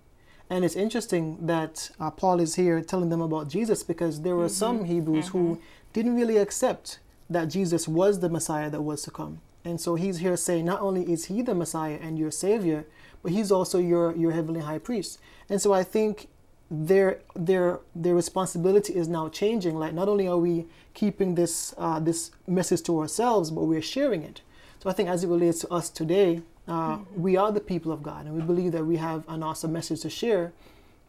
And 0.49 0.65
it's 0.65 0.76
interesting 0.76 1.47
that 1.47 1.91
uh, 1.99 2.11
Paul 2.11 2.38
is 2.41 2.55
here 2.55 2.81
telling 2.81 3.09
them 3.09 3.21
about 3.21 3.49
Jesus 3.49 3.83
because 3.83 4.23
there 4.23 4.37
were 4.37 4.49
some 4.49 4.85
Hebrews 4.85 5.29
who 5.29 5.61
didn't 5.93 6.15
really 6.15 6.37
accept 6.37 7.00
that 7.29 7.47
Jesus 7.47 7.88
was 7.88 8.21
the 8.21 8.29
Messiah 8.29 8.71
that 8.71 8.83
was 8.83 9.03
to 9.03 9.11
come. 9.11 9.41
And 9.65 9.81
so 9.81 9.97
he's 9.97 10.19
here 10.19 10.37
saying 10.37 10.65
not 10.65 10.81
only 10.81 11.03
is 11.11 11.25
he 11.25 11.43
the 11.43 11.55
Messiah 11.55 11.99
and 12.00 12.17
your 12.17 12.31
Savior, 12.31 12.87
but 13.23 13.33
he's 13.33 13.50
also 13.50 13.79
your, 13.79 14.15
your 14.15 14.31
heavenly 14.31 14.61
high 14.61 14.79
priest. 14.79 15.19
And 15.49 15.61
so 15.61 15.73
I 15.73 15.83
think 15.83 16.29
their 16.71 17.21
their 17.35 17.81
their 17.95 18.15
responsibility 18.15 18.95
is 18.95 19.09
now 19.09 19.29
changing. 19.29 19.76
Like 19.76 19.95
not 19.95 20.09
only 20.09 20.29
are 20.29 20.38
we 20.38 20.67
keeping 20.95 21.35
this 21.35 21.75
uh, 21.79 21.99
this 21.99 22.31
message 22.47 22.83
to 22.85 23.00
ourselves, 23.00 23.50
but 23.50 23.65
we're 23.65 23.83
sharing 23.83 24.23
it. 24.23 24.41
So 24.83 24.91
I 24.91 24.93
think 24.93 25.09
as 25.09 25.25
it 25.25 25.29
relates 25.29 25.61
to 25.61 25.69
us 25.73 25.91
today, 25.91 26.43
uh, 26.68 26.99
we 27.14 27.37
are 27.37 27.52
the 27.52 27.61
people 27.61 27.92
of 27.92 28.02
God, 28.02 28.26
and 28.26 28.35
we 28.35 28.42
believe 28.42 28.73
that 28.73 28.85
we 28.85 28.96
have 28.96 29.25
an 29.28 29.42
awesome 29.42 29.73
message 29.73 30.00
to 30.02 30.11
share. 30.11 30.52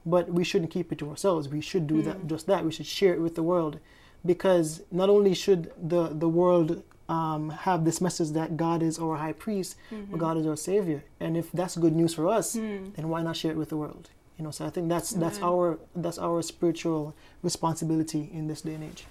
But 0.05 0.29
we 0.31 0.45
shouldn't 0.45 0.71
keep 0.71 0.93
it 0.93 0.97
to 0.99 1.09
ourselves. 1.09 1.49
We 1.49 1.59
should 1.59 1.85
do 1.85 2.01
that, 2.03 2.27
just 2.27 2.47
that. 2.47 2.63
We 2.63 2.71
should 2.71 2.85
share 2.85 3.13
it 3.13 3.19
with 3.19 3.35
the 3.35 3.43
world, 3.43 3.79
because 4.25 4.81
not 4.89 5.09
only 5.09 5.33
should 5.33 5.69
the 5.77 6.07
the 6.07 6.29
world 6.29 6.81
um, 7.09 7.49
have 7.49 7.83
this 7.83 7.99
message 7.99 8.29
that 8.29 8.55
God 8.55 8.81
is 8.81 8.99
our 8.99 9.17
high 9.17 9.33
priest, 9.33 9.75
but 10.09 10.17
God 10.19 10.37
is 10.37 10.45
our 10.47 10.55
savior. 10.55 11.03
And 11.19 11.35
if 11.35 11.51
that's 11.51 11.75
good 11.75 11.93
news 11.93 12.13
for 12.13 12.25
us, 12.27 12.53
then 12.53 13.09
why 13.09 13.21
not 13.21 13.35
share 13.35 13.51
it 13.51 13.57
with 13.57 13.69
the 13.69 13.77
world? 13.77 14.09
You 14.37 14.45
know, 14.45 14.51
so 14.51 14.65
I 14.65 14.69
think 14.69 14.87
that's 14.87 15.09
that's 15.11 15.39
our 15.41 15.77
that's 15.93 16.19
our 16.19 16.41
spiritual 16.41 17.13
responsibility 17.43 18.29
in 18.31 18.47
this 18.47 18.61
day 18.61 18.75
and 18.75 18.83
age. 18.85 19.03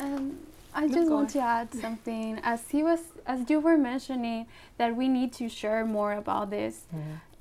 Um, 0.00 0.38
I 0.74 0.88
just 0.88 1.10
want 1.10 1.30
to 1.30 1.40
add 1.40 1.74
something. 1.84 2.40
As 2.42 2.68
he 2.68 2.82
was, 2.82 3.00
as 3.26 3.48
you 3.50 3.60
were 3.60 3.78
mentioning, 3.78 4.46
that 4.78 4.96
we 4.96 5.08
need 5.08 5.32
to 5.34 5.48
share 5.48 5.84
more 5.84 6.12
about 6.12 6.50
this. 6.50 6.84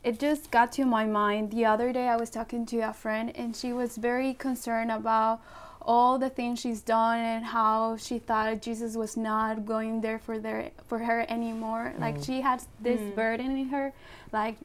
It 0.04 0.18
just 0.20 0.50
got 0.50 0.72
to 0.74 0.86
my 0.86 1.06
mind. 1.06 1.52
The 1.52 1.66
other 1.66 1.92
day, 1.92 2.08
I 2.08 2.16
was 2.16 2.30
talking 2.30 2.66
to 2.68 2.80
a 2.82 2.94
friend, 2.94 3.32
and 3.36 3.56
she 3.56 3.74
was 3.74 3.98
very 3.98 4.34
concerned 4.34 4.92
about 4.92 5.42
all 5.82 6.18
the 6.20 6.30
things 6.30 6.60
she's 6.60 6.82
done 6.82 7.20
and 7.20 7.46
how 7.46 7.98
she 7.98 8.20
thought 8.20 8.62
Jesus 8.62 8.96
was 8.96 9.18
not 9.18 9.66
going 9.66 10.02
there 10.02 10.20
for 10.20 10.38
their 10.40 10.72
for 10.88 11.00
her 11.00 11.26
anymore. 11.30 11.94
Like 11.98 12.18
she 12.24 12.42
had 12.42 12.62
this 12.80 13.00
burden 13.16 13.58
in 13.58 13.70
her, 13.70 13.94
like 14.32 14.58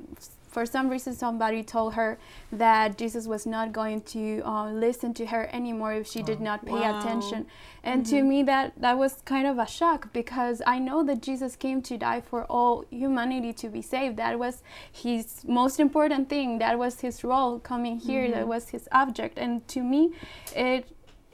for 0.55 0.65
some 0.65 0.89
reason 0.89 1.13
somebody 1.13 1.65
told 1.65 1.95
her 1.95 2.17
that 2.53 2.97
Jesus 2.97 3.27
was 3.27 3.45
not 3.45 3.73
going 3.73 4.01
to 4.03 4.41
uh, 4.45 4.71
listen 4.71 5.13
to 5.15 5.27
her 5.27 5.51
anymore 5.53 5.93
if 5.95 6.07
she 6.07 6.23
did 6.23 6.39
oh, 6.41 6.45
not 6.45 6.65
pay 6.65 6.81
Wow. 6.87 7.01
attention. 7.01 7.47
And 7.83 8.07
to 8.07 8.17
mm-hmm. 8.17 8.29
me 8.29 8.43
that 8.45 8.67
that 8.85 8.97
was 8.97 9.13
kind 9.25 9.47
of 9.49 9.59
a 9.59 9.67
shock 9.67 10.13
because 10.13 10.63
I 10.75 10.79
know 10.79 11.03
that 11.09 11.21
Jesus 11.29 11.57
came 11.57 11.83
to 11.83 11.99
die 11.99 12.21
for 12.21 12.45
all 12.45 12.85
humanity 12.89 13.53
to 13.63 13.69
be 13.69 13.83
saved. 13.83 14.17
That 14.17 14.39
was 14.39 14.63
his 14.91 15.45
most 15.61 15.81
important 15.81 16.29
thing. 16.29 16.59
That 16.61 16.79
was 16.79 17.01
his 17.01 17.25
role 17.25 17.59
coming 17.59 17.99
here. 17.99 18.31
That 18.31 18.43
mm-hmm. 18.43 18.55
was 18.55 18.69
his 18.69 18.89
object. 18.93 19.39
And 19.39 19.67
to 19.75 19.81
me, 19.83 20.13
it 20.55 20.87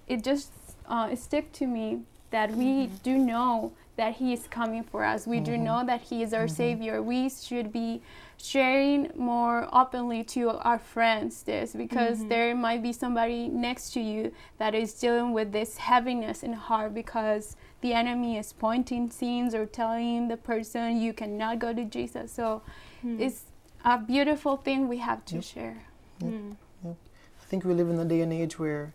it 0.08 0.24
just 0.24 0.50
uh, 0.88 1.08
it 1.12 1.18
stick 1.18 1.52
to 1.60 1.66
me 1.66 1.86
that 2.30 2.48
we 2.62 2.70
mm-hmm. 2.70 2.94
do 3.02 3.14
know 3.18 3.72
that 4.00 4.14
he 4.16 4.32
is 4.32 4.46
coming 4.48 4.82
for 4.82 5.04
us. 5.04 5.26
We 5.26 5.40
do 5.40 5.58
know 5.58 5.84
that 5.84 6.00
he 6.00 6.22
is 6.22 6.32
our 6.32 6.48
savior. 6.48 7.02
We 7.02 7.28
should 7.28 7.70
be 7.70 8.00
sharing 8.42 9.10
more 9.16 9.68
openly 9.72 10.24
to 10.24 10.50
our 10.50 10.78
friends 10.78 11.42
this 11.42 11.72
because 11.74 12.24
there 12.26 12.54
might 12.54 12.82
be 12.82 12.92
somebody 12.92 13.48
next 13.48 13.90
to 13.92 14.00
you 14.00 14.32
that 14.58 14.74
is 14.74 14.92
dealing 14.94 15.32
with 15.32 15.52
this 15.52 15.76
heaviness 15.76 16.42
in 16.42 16.52
heart 16.52 16.94
because 16.94 17.56
the 17.80 17.92
enemy 17.92 18.36
is 18.38 18.52
pointing 18.52 19.10
scenes 19.10 19.54
or 19.54 19.66
telling 19.66 20.28
the 20.28 20.36
person 20.36 21.00
you 21.00 21.12
cannot 21.12 21.58
go 21.58 21.72
to 21.72 21.84
Jesus. 21.84 22.32
So 22.32 22.62
it's 23.04 23.44
a 23.84 23.98
beautiful 23.98 24.56
thing 24.56 24.88
we 24.88 24.98
have 24.98 25.24
to 25.26 25.36
Yep. 25.36 25.44
share. 25.44 25.82
Mm. 26.20 26.56
I 26.84 27.44
think 27.50 27.64
we 27.64 27.74
live 27.74 27.88
in 27.88 27.98
a 27.98 28.04
day 28.04 28.20
and 28.20 28.32
age 28.32 28.58
where 28.58 28.92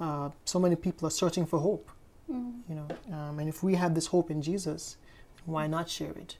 uh, 0.00 0.30
so 0.44 0.58
many 0.58 0.76
people 0.76 1.06
are 1.06 1.10
searching 1.10 1.44
for 1.46 1.58
hope. 1.58 1.90
Mm. 2.30 2.60
You 2.68 2.74
know, 2.76 2.88
um, 3.16 3.38
and 3.38 3.48
if 3.48 3.62
we 3.62 3.74
have 3.74 3.94
this 3.94 4.06
hope 4.06 4.30
in 4.30 4.40
Jesus, 4.40 4.96
why 5.44 5.66
not 5.66 5.88
share 5.90 6.12
it? 6.12 6.36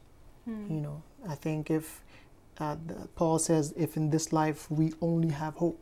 Mm. 0.49 0.71
You 0.71 0.80
know, 0.80 1.02
I 1.28 1.35
think 1.35 1.71
if 1.71 2.02
uh, 2.61 2.76
Paul 3.14 3.38
says, 3.38 3.73
if 3.76 3.97
in 3.97 4.11
this 4.11 4.33
life 4.33 4.71
we 4.71 4.93
only 5.00 5.29
have 5.31 5.55
hope, 5.55 5.81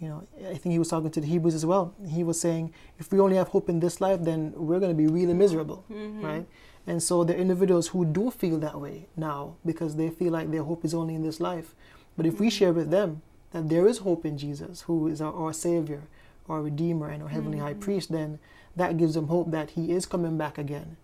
you 0.00 0.08
know, 0.08 0.26
I 0.50 0.54
think 0.56 0.72
he 0.72 0.78
was 0.78 0.88
talking 0.88 1.10
to 1.12 1.20
the 1.20 1.26
Hebrews 1.28 1.54
as 1.54 1.64
well. 1.64 1.94
He 2.08 2.24
was 2.24 2.40
saying, 2.40 2.72
if 2.98 3.12
we 3.12 3.20
only 3.20 3.36
have 3.36 3.48
hope 3.48 3.68
in 3.68 3.78
this 3.80 4.00
life, 4.00 4.20
then 4.22 4.52
we're 4.56 4.80
going 4.80 4.90
to 4.90 4.96
be 4.96 5.06
really 5.06 5.34
miserable, 5.34 5.84
Mhm. 5.90 6.22
right? 6.22 6.46
And 6.88 7.00
so 7.00 7.22
there 7.22 7.36
are 7.36 7.40
individuals 7.40 7.88
who 7.88 8.04
do 8.04 8.30
feel 8.32 8.58
that 8.58 8.80
way 8.80 9.06
now 9.16 9.54
because 9.64 9.94
they 9.94 10.10
feel 10.10 10.32
like 10.32 10.50
their 10.50 10.64
hope 10.64 10.84
is 10.84 10.92
only 10.92 11.14
in 11.14 11.22
this 11.22 11.38
life. 11.40 11.76
But 12.16 12.26
if 12.26 12.40
we 12.40 12.50
share 12.50 12.72
with 12.72 12.90
them 12.90 13.22
that 13.52 13.68
there 13.68 13.86
is 13.86 13.98
hope 13.98 14.26
in 14.26 14.36
Jesus, 14.36 14.82
who 14.82 15.06
is 15.06 15.20
our, 15.20 15.32
our 15.32 15.52
Savior, 15.52 16.02
our 16.48 16.60
Redeemer, 16.60 17.08
and 17.08 17.22
our 17.22 17.28
Heavenly 17.28 17.58
High 17.58 17.74
Priest, 17.74 18.10
then 18.10 18.40
that 18.74 18.96
gives 18.96 19.14
them 19.14 19.28
hope 19.28 19.52
that 19.52 19.70
He 19.70 19.92
is 19.92 20.04
coming 20.06 20.36
back 20.36 20.58
again. 20.58 20.96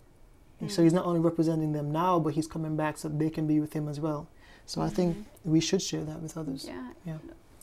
And 0.60 0.72
So 0.72 0.82
He's 0.82 0.92
not 0.92 1.06
only 1.06 1.20
representing 1.20 1.70
them 1.72 1.92
now, 1.92 2.18
but 2.18 2.34
He's 2.34 2.48
coming 2.48 2.74
back 2.74 2.98
so 2.98 3.08
they 3.08 3.30
can 3.30 3.46
be 3.46 3.60
with 3.60 3.74
Him 3.74 3.86
as 3.88 4.00
well. 4.00 4.26
So 4.68 4.82
I 4.82 4.90
think 4.90 5.24
we 5.44 5.60
should 5.60 5.80
share 5.80 6.04
that 6.04 6.20
with 6.20 6.36
others. 6.36 6.66
Yeah. 6.68 6.90
yeah. 7.06 7.16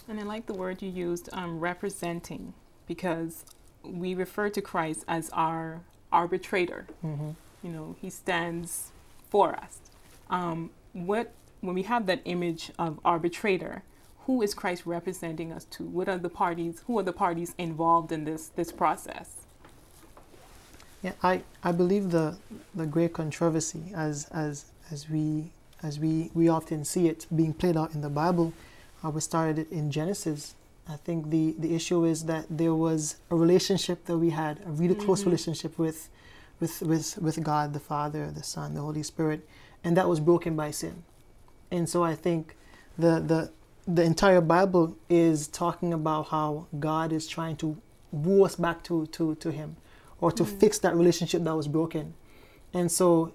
And 0.10 0.20
I 0.20 0.24
like 0.24 0.48
the 0.48 0.56
word 0.56 0.82
you 0.82 0.90
used, 0.90 1.30
um, 1.34 1.60
representing, 1.60 2.56
because 2.88 3.46
we 3.84 4.16
refer 4.16 4.50
to 4.50 4.60
Christ 4.60 5.06
as 5.08 5.30
our 5.32 5.82
arbitrator. 6.12 6.88
hmm 7.02 7.32
You 7.62 7.72
know, 7.72 7.96
He 8.02 8.10
stands 8.10 8.92
for 9.30 9.56
us. 9.56 9.80
Um, 10.32 10.72
what 10.94 11.32
when 11.62 11.76
we 11.76 11.84
have 11.84 12.08
that 12.08 12.22
image 12.26 12.72
of 12.80 13.00
arbitrator, 13.06 13.84
who 14.26 14.42
is 14.42 14.56
Christ 14.56 14.88
representing 14.88 15.52
us 15.52 15.66
to? 15.66 15.84
What 15.84 16.10
are 16.10 16.18
the 16.18 16.30
parties? 16.30 16.82
Who 16.88 16.98
are 16.98 17.04
the 17.04 17.14
parties 17.14 17.54
involved 17.60 18.12
in 18.12 18.26
this 18.26 18.48
this 18.48 18.72
process? 18.72 19.46
Yeah, 21.04 21.14
I, 21.22 21.44
I 21.64 21.72
believe 21.72 22.10
the 22.10 22.38
the 22.74 22.88
great 22.88 23.14
controversy 23.14 23.92
as 23.94 24.28
as 24.32 24.66
as 24.90 25.08
we 25.08 25.52
as 25.88 25.94
we, 26.00 26.14
we 26.40 26.46
often 26.58 26.80
see 26.94 27.04
it 27.14 27.20
being 27.40 27.54
played 27.62 27.78
out 27.82 27.90
in 27.96 28.02
the 28.02 28.10
Bible, 28.24 28.48
uh, 29.04 29.10
we 29.16 29.22
started 29.22 29.56
it 29.64 29.70
in 29.80 29.86
Genesis. 30.00 30.56
I 30.96 30.98
think 31.06 31.20
the, 31.36 31.56
the 31.64 31.72
issue 31.80 32.00
is 32.14 32.20
that 32.26 32.46
there 32.62 32.76
was 32.88 33.02
a 33.34 33.36
relationship 33.46 34.00
that 34.06 34.18
we 34.26 34.30
had, 34.42 34.56
a 34.66 34.72
really 34.82 34.96
close 35.06 35.22
Mhm. 35.22 35.28
relationship 35.30 35.74
with, 35.86 36.00
with 36.62 36.76
with 36.92 37.08
with 37.26 37.38
God 37.52 37.74
the 37.78 37.84
Father, 37.94 38.24
the 38.40 38.44
Son, 38.54 38.68
the 38.78 38.82
Holy 38.90 39.04
Spirit, 39.04 39.40
and 39.84 39.92
that 39.98 40.08
was 40.14 40.20
broken 40.30 40.54
by 40.64 40.70
sin. 40.82 40.96
And 41.76 41.86
so 41.94 41.98
I 42.12 42.16
think 42.26 42.56
the 43.04 43.14
the 43.32 43.40
the 43.98 44.04
entire 44.14 44.42
Bible 44.56 44.86
is 45.10 45.38
talking 45.64 45.92
about 46.02 46.24
how 46.36 46.50
God 46.90 47.08
is 47.20 47.26
trying 47.38 47.58
to 47.64 47.68
woo 48.24 48.46
us 48.48 48.56
back 48.66 48.78
to 48.88 48.96
to, 49.18 49.24
to 49.44 49.50
Him 49.60 49.70
or 50.22 50.30
to 50.40 50.44
fix 50.62 50.80
that 50.86 50.94
relationship 51.02 51.42
that 51.48 51.56
was 51.62 51.68
broken. 51.68 52.06
And 52.74 52.88
so 53.00 53.32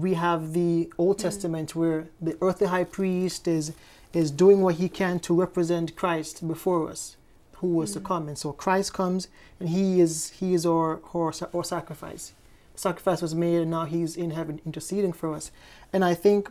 we 0.00 0.14
have 0.14 0.52
the 0.52 0.92
Old 0.98 1.16
mm-hmm. 1.16 1.22
Testament 1.22 1.74
where 1.74 2.08
the 2.20 2.36
earthly 2.40 2.66
high 2.66 2.84
priest 2.84 3.48
is 3.48 3.72
is 4.12 4.30
doing 4.30 4.62
what 4.62 4.76
he 4.76 4.88
can 4.88 5.20
to 5.20 5.34
represent 5.34 5.94
Christ 5.94 6.46
before 6.48 6.88
us, 6.88 7.16
who 7.56 7.66
was 7.66 7.92
to 7.92 7.98
mm-hmm. 7.98 8.06
come. 8.06 8.28
And 8.28 8.38
so 8.38 8.52
Christ 8.52 8.94
comes 8.94 9.28
and 9.60 9.68
he 9.68 10.00
is 10.00 10.30
he 10.40 10.54
is 10.54 10.64
our 10.64 11.00
our, 11.14 11.32
our 11.54 11.64
sacrifice. 11.64 12.32
Sacrifice 12.74 13.20
was 13.22 13.34
made 13.34 13.60
and 13.62 13.70
now 13.70 13.84
he's 13.84 14.16
in 14.16 14.30
heaven 14.30 14.60
interceding 14.64 15.12
for 15.12 15.34
us. 15.34 15.50
And 15.92 16.04
I 16.04 16.14
think 16.14 16.50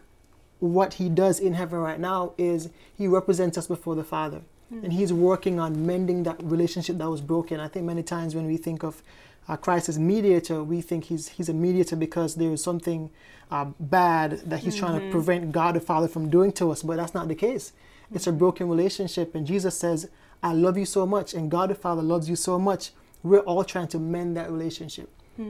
what 0.60 0.96
he 0.96 1.08
does 1.10 1.40
in 1.40 1.54
heaven 1.54 1.80
right 1.80 2.00
now 2.00 2.34
is 2.38 2.70
he 2.96 3.08
represents 3.08 3.58
us 3.58 3.68
before 3.68 3.96
the 3.96 4.04
Father. 4.04 4.42
Mm-hmm. 4.74 4.84
And 4.84 4.94
he's 4.94 5.14
working 5.14 5.60
on 5.60 5.86
mending 5.86 6.24
that 6.24 6.44
relationship 6.44 6.98
that 6.98 7.10
was 7.10 7.22
broken. 7.22 7.60
I 7.60 7.70
think 7.70 7.86
many 7.86 8.04
times 8.04 8.36
when 8.36 8.46
we 8.46 8.58
think 8.58 8.84
of 8.84 9.02
uh, 9.48 9.56
Christ 9.56 9.90
as 9.90 9.98
mediator, 9.98 10.64
we 10.64 10.82
think 10.82 11.06
he's 11.06 11.30
he's 11.30 11.50
a 11.50 11.54
mediator 11.54 11.96
because 11.96 12.36
there 12.36 12.52
is 12.52 12.64
something 12.64 13.10
uh, 13.50 13.66
bad 13.80 14.42
that 14.46 14.60
he's 14.60 14.76
trying 14.76 15.00
to 15.00 15.10
prevent 15.12 15.52
God 15.52 15.76
the 15.76 15.80
Father 15.80 16.08
from 16.08 16.30
doing 16.30 16.52
to 16.54 16.72
us. 16.72 16.84
But 16.84 16.98
that's 16.98 17.14
not 17.14 17.28
the 17.28 17.36
case. 17.36 17.74
It's 18.14 18.28
a 18.28 18.32
broken 18.32 18.70
relationship, 18.70 19.36
and 19.36 19.46
Jesus 19.48 19.78
says, 19.78 20.10
"I 20.42 20.54
love 20.54 20.78
you 20.78 20.86
so 20.86 21.06
much," 21.06 21.34
and 21.34 21.52
God 21.52 21.70
the 21.70 21.76
Father 21.76 22.02
loves 22.02 22.30
you 22.30 22.36
so 22.36 22.58
much. 22.60 22.92
We're 23.24 23.40
all 23.40 23.64
trying 23.64 23.88
to 23.90 24.00
mend 24.00 24.38
that 24.38 24.52
relationship, 24.52 25.10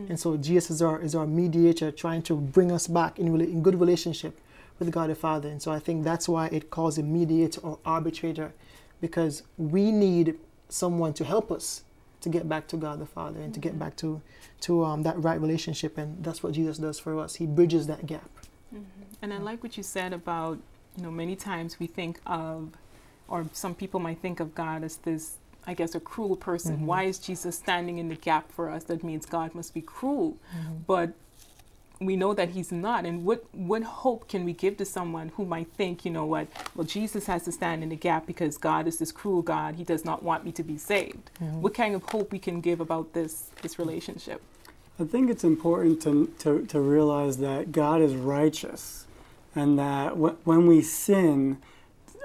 and 0.10 0.19
so 0.19 0.38
Jesus 0.38 0.71
is 0.71 0.81
our 0.81 0.99
is 0.99 1.15
our 1.15 1.27
mediator, 1.27 1.91
trying 1.91 2.21
to 2.23 2.36
bring 2.36 2.71
us 2.71 2.88
back 2.88 3.19
in 3.19 3.39
in 3.41 3.62
good 3.62 3.79
relationship 3.79 4.39
with 4.79 4.91
God 4.91 5.10
the 5.10 5.15
Father. 5.15 5.49
And 5.49 5.62
so 5.62 5.71
I 5.71 5.79
think 5.79 6.03
that's 6.03 6.29
why 6.29 6.47
it 6.47 6.69
calls 6.69 6.97
him 6.97 7.12
mediator 7.12 7.62
or 7.62 7.79
arbitrator, 7.86 8.53
because 9.01 9.43
we 9.57 9.91
need 9.91 10.36
someone 10.69 11.13
to 11.13 11.23
help 11.23 11.51
us 11.51 11.83
to 12.21 12.30
get 12.30 12.47
back 12.49 12.67
to 12.67 12.77
God 12.77 12.99
the 12.99 13.06
Father 13.06 13.39
and 13.39 13.53
to 13.53 13.60
get 13.60 13.77
back 13.77 13.95
to 13.97 14.21
to 14.62 14.84
um, 14.84 15.03
that 15.03 15.17
right 15.21 15.39
relationship. 15.39 15.97
And 15.97 16.23
that's 16.23 16.41
what 16.41 16.53
Jesus 16.53 16.77
does 16.77 16.99
for 16.99 17.19
us. 17.19 17.36
He 17.36 17.45
bridges 17.45 17.88
that 17.88 18.06
gap. 18.06 18.30
And 19.21 19.34
I 19.34 19.38
like 19.38 19.63
what 19.63 19.77
you 19.77 19.84
said 19.84 20.13
about, 20.13 20.60
you 20.95 21.03
know, 21.03 21.12
many 21.12 21.36
times 21.36 21.80
we 21.80 21.88
think 21.88 22.19
of, 22.25 22.71
or 23.27 23.45
some 23.53 23.73
people 23.75 23.99
might 23.99 24.19
think 24.19 24.39
of 24.39 24.53
God 24.56 24.84
as 24.84 24.97
this, 24.97 25.38
I 25.65 25.73
guess, 25.73 25.95
a 25.95 25.99
cruel 25.99 26.36
person. 26.36 26.77
Mhm. 26.77 26.86
Why 26.86 27.03
is 27.03 27.19
Jesus 27.19 27.56
standing 27.58 27.97
in 27.97 28.10
the 28.10 28.15
gap 28.15 28.51
for 28.51 28.69
us? 28.69 28.84
That 28.86 29.03
means 29.03 29.25
God 29.25 29.56
must 29.56 29.73
be 29.73 29.82
cruel. 29.82 30.38
But 30.86 31.13
we 31.99 32.15
know 32.15 32.33
that 32.33 32.49
he's 32.49 32.71
not. 32.71 33.05
And 33.05 33.25
what, 33.25 33.43
what 33.53 33.83
hope 33.83 34.27
can 34.27 34.45
we 34.45 34.53
give 34.53 34.77
to 34.77 34.86
someone 34.86 35.29
who 35.29 35.45
might 35.45 35.71
think, 35.73 36.05
you 36.05 36.12
know 36.12 36.25
what, 36.25 36.47
well, 36.75 36.86
Jesus 36.86 37.25
has 37.25 37.43
to 37.45 37.51
stand 37.51 37.83
in 37.83 37.89
the 37.89 37.95
gap 37.95 38.27
because 38.27 38.57
God 38.57 38.88
is 38.88 38.99
this 38.99 39.12
cruel 39.12 39.41
God. 39.41 39.75
He 39.75 39.83
does 39.83 40.05
not 40.05 40.23
want 40.23 40.45
me 40.45 40.51
to 40.53 40.63
be 40.63 40.77
saved. 40.77 41.31
What 41.39 41.73
kind 41.73 41.95
of 41.95 42.03
hope 42.03 42.31
we 42.31 42.39
can 42.39 42.62
give 42.62 42.79
about 42.79 43.13
this, 43.13 43.49
this 43.62 43.79
relationship? 43.79 44.41
I 44.99 45.05
think 45.05 45.29
it's 45.29 45.43
important 45.43 46.01
to, 46.03 46.31
to, 46.39 46.65
to 46.67 46.79
realize 46.79 47.38
that 47.38 47.71
God 47.71 48.01
is 48.01 48.15
righteous 48.15 49.05
and 49.55 49.77
that 49.77 50.10
w- 50.10 50.38
when 50.43 50.67
we 50.67 50.81
sin, 50.81 51.57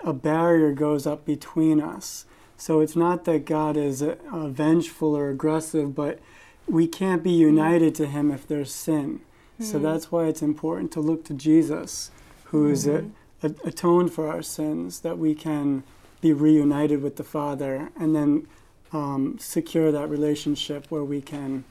a 0.05 0.13
barrier 0.13 0.73
goes 0.73 1.07
up 1.07 1.25
between 1.25 1.81
us. 1.81 2.25
So 2.57 2.81
it's 2.81 2.97
not 2.97 3.25
that 3.25 3.45
God 3.45 3.77
is 3.77 4.03
uh, 4.03 4.17
uh, 4.31 4.49
vengeful 4.49 5.17
or 5.17 5.31
aggressive, 5.31 5.95
but 5.95 6.19
we 6.67 6.87
can't 6.87 7.23
be 7.23 7.33
united 7.33 7.95
to 7.97 8.07
Him 8.07 8.31
if 8.31 8.47
there's 8.47 8.73
sin. 8.73 9.21
So 9.63 9.79
that's 9.79 10.11
why 10.13 10.27
it's 10.27 10.43
important 10.43 10.91
to 10.93 11.01
look 11.01 11.25
to 11.27 11.35
Jesus, 11.35 12.11
who's 12.47 12.87
uh, 12.89 13.05
a- 13.43 13.55
atoned 13.65 14.13
for 14.13 14.29
our 14.29 14.43
sins, 14.43 15.01
that 15.01 15.19
we 15.19 15.35
can 15.35 15.83
be 16.21 16.33
reunited 16.33 17.03
with 17.03 17.17
the 17.17 17.25
Father 17.25 17.91
and 17.99 18.15
then 18.15 18.47
um, 18.93 19.37
secure 19.39 19.91
that 19.93 20.09
relationship 20.09 20.87
where 20.91 21.05
we 21.05 21.21
can 21.21 21.65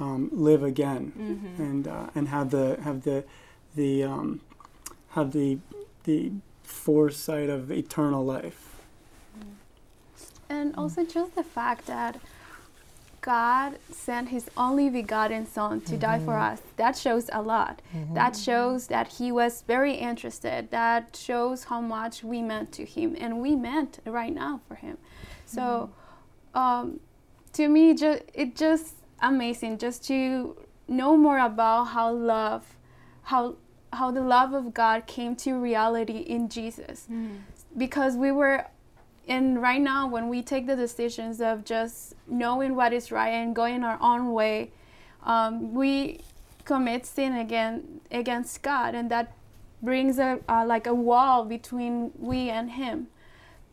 um, 0.00 0.28
live 0.32 0.62
again 0.62 1.12
Mm-hmm. 1.16 1.62
and 1.62 1.88
uh, 1.88 2.06
and 2.14 2.28
have 2.28 2.50
the 2.50 2.78
have 2.82 3.02
the 3.04 3.24
the 3.76 4.02
um, 4.04 4.40
have 5.10 5.32
the 5.32 5.58
the 6.04 6.32
foresight 6.62 7.48
of 7.48 7.70
eternal 7.70 8.24
life. 8.24 8.70
And 10.48 10.74
also 10.76 11.04
just 11.04 11.34
the 11.34 11.42
fact 11.44 11.86
that 11.86 12.16
God 13.24 13.78
sent 13.90 14.28
his 14.28 14.50
only 14.54 14.90
begotten 14.90 15.46
son 15.46 15.80
to 15.82 15.96
die 15.96 16.18
for 16.18 16.34
mm-hmm. 16.34 16.52
us. 16.52 16.62
That 16.76 16.94
shows 16.94 17.30
a 17.32 17.40
lot. 17.40 17.80
Mm-hmm. 17.96 18.12
That 18.12 18.36
shows 18.36 18.88
that 18.88 19.08
he 19.14 19.32
was 19.32 19.62
very 19.66 19.94
interested. 19.94 20.70
That 20.70 21.16
shows 21.16 21.64
how 21.64 21.80
much 21.80 22.22
we 22.22 22.42
meant 22.42 22.70
to 22.72 22.84
him 22.84 23.16
and 23.18 23.40
we 23.40 23.56
meant 23.56 24.00
right 24.04 24.34
now 24.34 24.60
for 24.68 24.74
him. 24.74 24.98
So 25.46 25.90
mm-hmm. 26.54 26.58
um, 26.58 27.00
to 27.54 27.66
me 27.66 27.94
ju- 27.94 28.20
it 28.34 28.56
just 28.56 28.96
amazing 29.22 29.78
just 29.78 30.04
to 30.08 30.58
know 30.86 31.16
more 31.16 31.38
about 31.38 31.84
how 31.84 32.12
love 32.12 32.76
how 33.22 33.56
how 33.94 34.10
the 34.10 34.20
love 34.20 34.52
of 34.52 34.74
God 34.74 35.06
came 35.06 35.34
to 35.36 35.54
reality 35.54 36.18
in 36.18 36.50
Jesus. 36.50 37.08
Because 37.74 38.16
we 38.16 38.30
were 38.32 38.66
and 39.26 39.60
right 39.60 39.80
now 39.80 40.06
when 40.06 40.28
we 40.28 40.42
take 40.42 40.66
the 40.66 40.76
decisions 40.76 41.40
of 41.40 41.64
just 41.64 42.14
knowing 42.26 42.74
what 42.74 42.92
is 42.92 43.10
right 43.10 43.30
and 43.30 43.54
going 43.54 43.82
our 43.82 43.98
own 44.00 44.32
way, 44.32 44.70
um, 45.22 45.72
we 45.72 46.20
commit 46.64 47.06
sin 47.06 47.34
again 47.34 48.00
against 48.10 48.62
God. 48.62 48.94
And 48.94 49.10
that 49.10 49.32
brings 49.82 50.18
a 50.18 50.40
uh, 50.48 50.64
like 50.66 50.86
a 50.86 50.94
wall 50.94 51.44
between 51.44 52.12
we 52.18 52.50
and 52.50 52.72
him. 52.72 53.08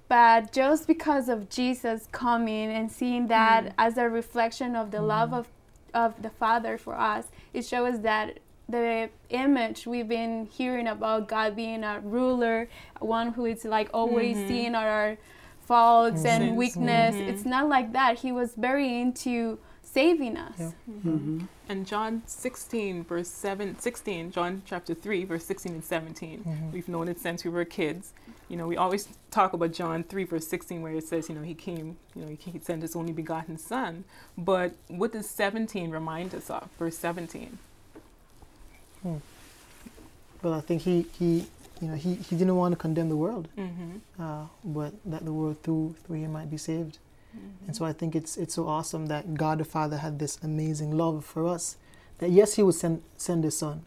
But 0.08 0.52
just 0.52 0.88
because 0.88 1.30
of 1.30 1.50
Jesus 1.50 2.08
coming 2.12 2.70
and 2.70 2.92
seeing 2.92 3.28
that 3.28 3.74
as 3.78 3.98
a 3.98 4.10
reflection 4.10 4.76
of 4.76 4.92
the 4.92 5.02
love 5.02 5.34
of 5.34 5.48
of 5.94 6.22
the 6.22 6.30
Father 6.30 6.78
for 6.78 6.96
us, 6.98 7.28
it 7.54 7.66
shows 7.66 8.02
that 8.02 8.40
the 8.70 9.10
image 9.30 9.86
we've 9.86 10.08
been 10.08 10.46
hearing 10.46 10.88
about 10.88 11.28
God 11.28 11.56
being 11.56 11.84
a 11.84 12.00
ruler, 12.00 12.70
one 13.00 13.34
who 13.34 13.46
is 13.46 13.66
like 13.66 13.90
always 13.94 14.38
seeing 14.48 14.76
our 14.76 15.18
faults 15.66 16.26
and 16.26 16.44
Sins. 16.44 16.58
weakness. 16.58 17.16
Mm-hmm. 17.16 17.30
It's 17.30 17.46
not 17.46 17.70
like 17.70 17.94
that. 17.94 18.20
He 18.20 18.32
was 18.32 18.54
very 18.56 19.00
into 19.02 19.60
saving 19.84 20.38
us. 20.38 20.58
Yeah. 20.60 20.70
hmm 21.04 21.42
And 21.70 21.86
John 21.86 22.24
16, 22.26 23.04
verse 23.04 23.28
7, 23.28 23.78
16, 23.80 24.32
John 24.32 24.62
chapter 24.66 24.94
3, 24.94 25.26
verse 25.26 25.46
16 25.46 25.74
and 25.74 25.84
17. 25.84 26.72
We've 26.74 26.88
known 26.88 27.08
it 27.08 27.20
since 27.20 27.44
we 27.44 27.52
were 27.52 27.66
kids. 27.66 28.14
You 28.50 28.58
know, 28.58 28.68
we 28.68 28.76
always 28.76 29.08
talk 29.32 29.54
about 29.54 29.72
John 29.72 30.04
3, 30.04 30.24
verse 30.26 30.48
16, 30.48 30.82
where 30.82 30.94
it 30.94 31.06
says, 31.06 31.30
you 31.30 31.36
know, 31.36 31.42
he 31.42 31.54
came, 31.54 31.98
you 32.16 32.22
know, 32.22 32.28
he, 32.38 32.52
he 32.52 32.60
sent 32.60 32.82
his 32.82 32.96
only 32.96 33.14
begotten 33.14 33.58
son. 33.58 34.04
But 34.38 34.74
what 34.90 35.14
does 35.14 35.30
17 35.30 35.90
remind 35.92 36.36
us 36.36 36.50
of? 36.50 36.70
Verse 36.78 36.98
17. 36.98 37.58
Hmm. 39.04 39.16
Well, 40.42 40.54
I 40.54 40.62
think 40.62 40.82
he, 40.84 41.06
he 41.18 41.46
you 41.82 41.88
know, 41.88 41.96
he, 41.96 42.16
he 42.16 42.36
didn't 42.36 42.56
want 42.56 42.72
to 42.74 42.78
condemn 42.78 43.10
the 43.10 43.18
world, 43.18 43.48
Mm-hmm. 43.58 44.22
uh, 44.22 44.46
but 44.64 44.94
that 45.06 45.26
the 45.26 45.34
world 45.34 45.62
through 45.64 45.96
through 46.06 46.18
him 46.18 46.32
might 46.34 46.50
be 46.50 46.58
saved. 46.58 47.00
And 47.66 47.74
so 47.76 47.86
I 47.86 47.94
think 47.94 48.14
it's 48.16 48.36
it's 48.38 48.54
so 48.56 48.68
awesome 48.68 49.06
that 49.08 49.36
God 49.36 49.58
the 49.60 49.64
Father 49.66 49.98
had 49.98 50.20
this 50.20 50.38
amazing 50.44 50.92
love 50.98 51.24
for 51.26 51.48
us. 51.48 51.78
That 52.20 52.30
yes, 52.30 52.56
He 52.56 52.64
would 52.64 52.76
send 52.76 53.02
send 53.18 53.44
His 53.46 53.58
Son, 53.58 53.84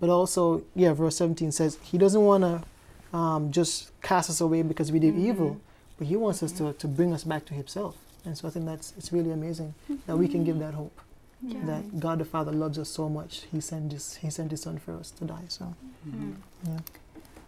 but 0.00 0.08
also 0.08 0.62
yeah, 0.74 0.94
verse 0.94 1.16
17 1.16 1.52
says 1.52 1.78
He 1.82 1.98
doesn't 1.98 2.24
want 2.24 2.42
to 2.44 3.16
um, 3.16 3.52
just 3.52 3.90
cast 4.00 4.30
us 4.30 4.40
away 4.40 4.62
because 4.62 4.90
we 4.92 4.98
did 4.98 5.14
evil, 5.14 5.60
but 5.98 6.06
He 6.06 6.16
wants 6.16 6.42
us 6.42 6.52
to, 6.52 6.72
to 6.72 6.88
bring 6.88 7.12
us 7.12 7.22
back 7.24 7.44
to 7.46 7.54
Himself. 7.54 7.96
And 8.24 8.36
so 8.36 8.48
I 8.48 8.50
think 8.50 8.64
that's 8.64 8.94
it's 8.96 9.12
really 9.12 9.30
amazing 9.30 9.74
that 10.06 10.16
we 10.16 10.26
can 10.26 10.42
give 10.42 10.58
that 10.60 10.72
hope. 10.74 10.98
Yeah. 11.42 11.60
That 11.66 12.00
God 12.00 12.18
the 12.18 12.24
Father 12.24 12.50
loves 12.50 12.78
us 12.78 12.88
so 12.88 13.10
much, 13.10 13.44
He 13.52 13.60
sent 13.60 13.92
His 13.92 14.16
He 14.16 14.30
sent 14.30 14.50
His 14.52 14.62
Son 14.62 14.78
for 14.78 14.94
us 14.96 15.10
to 15.18 15.24
die. 15.26 15.44
So 15.48 15.74
Mm. 16.08 16.36
yeah. 16.66 16.78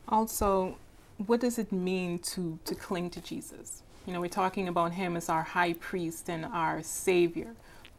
Also, 0.08 0.76
what 1.26 1.40
does 1.40 1.58
it 1.58 1.70
mean 1.72 2.18
to, 2.20 2.58
to 2.64 2.74
cling 2.74 3.10
to 3.10 3.20
Jesus? 3.20 3.82
You 4.06 4.12
know, 4.12 4.20
we're 4.20 4.28
talking 4.28 4.68
about 4.68 4.92
him 4.92 5.16
as 5.16 5.28
our 5.28 5.42
high 5.42 5.74
priest 5.74 6.30
and 6.30 6.46
our 6.46 6.82
savior. 6.82 7.54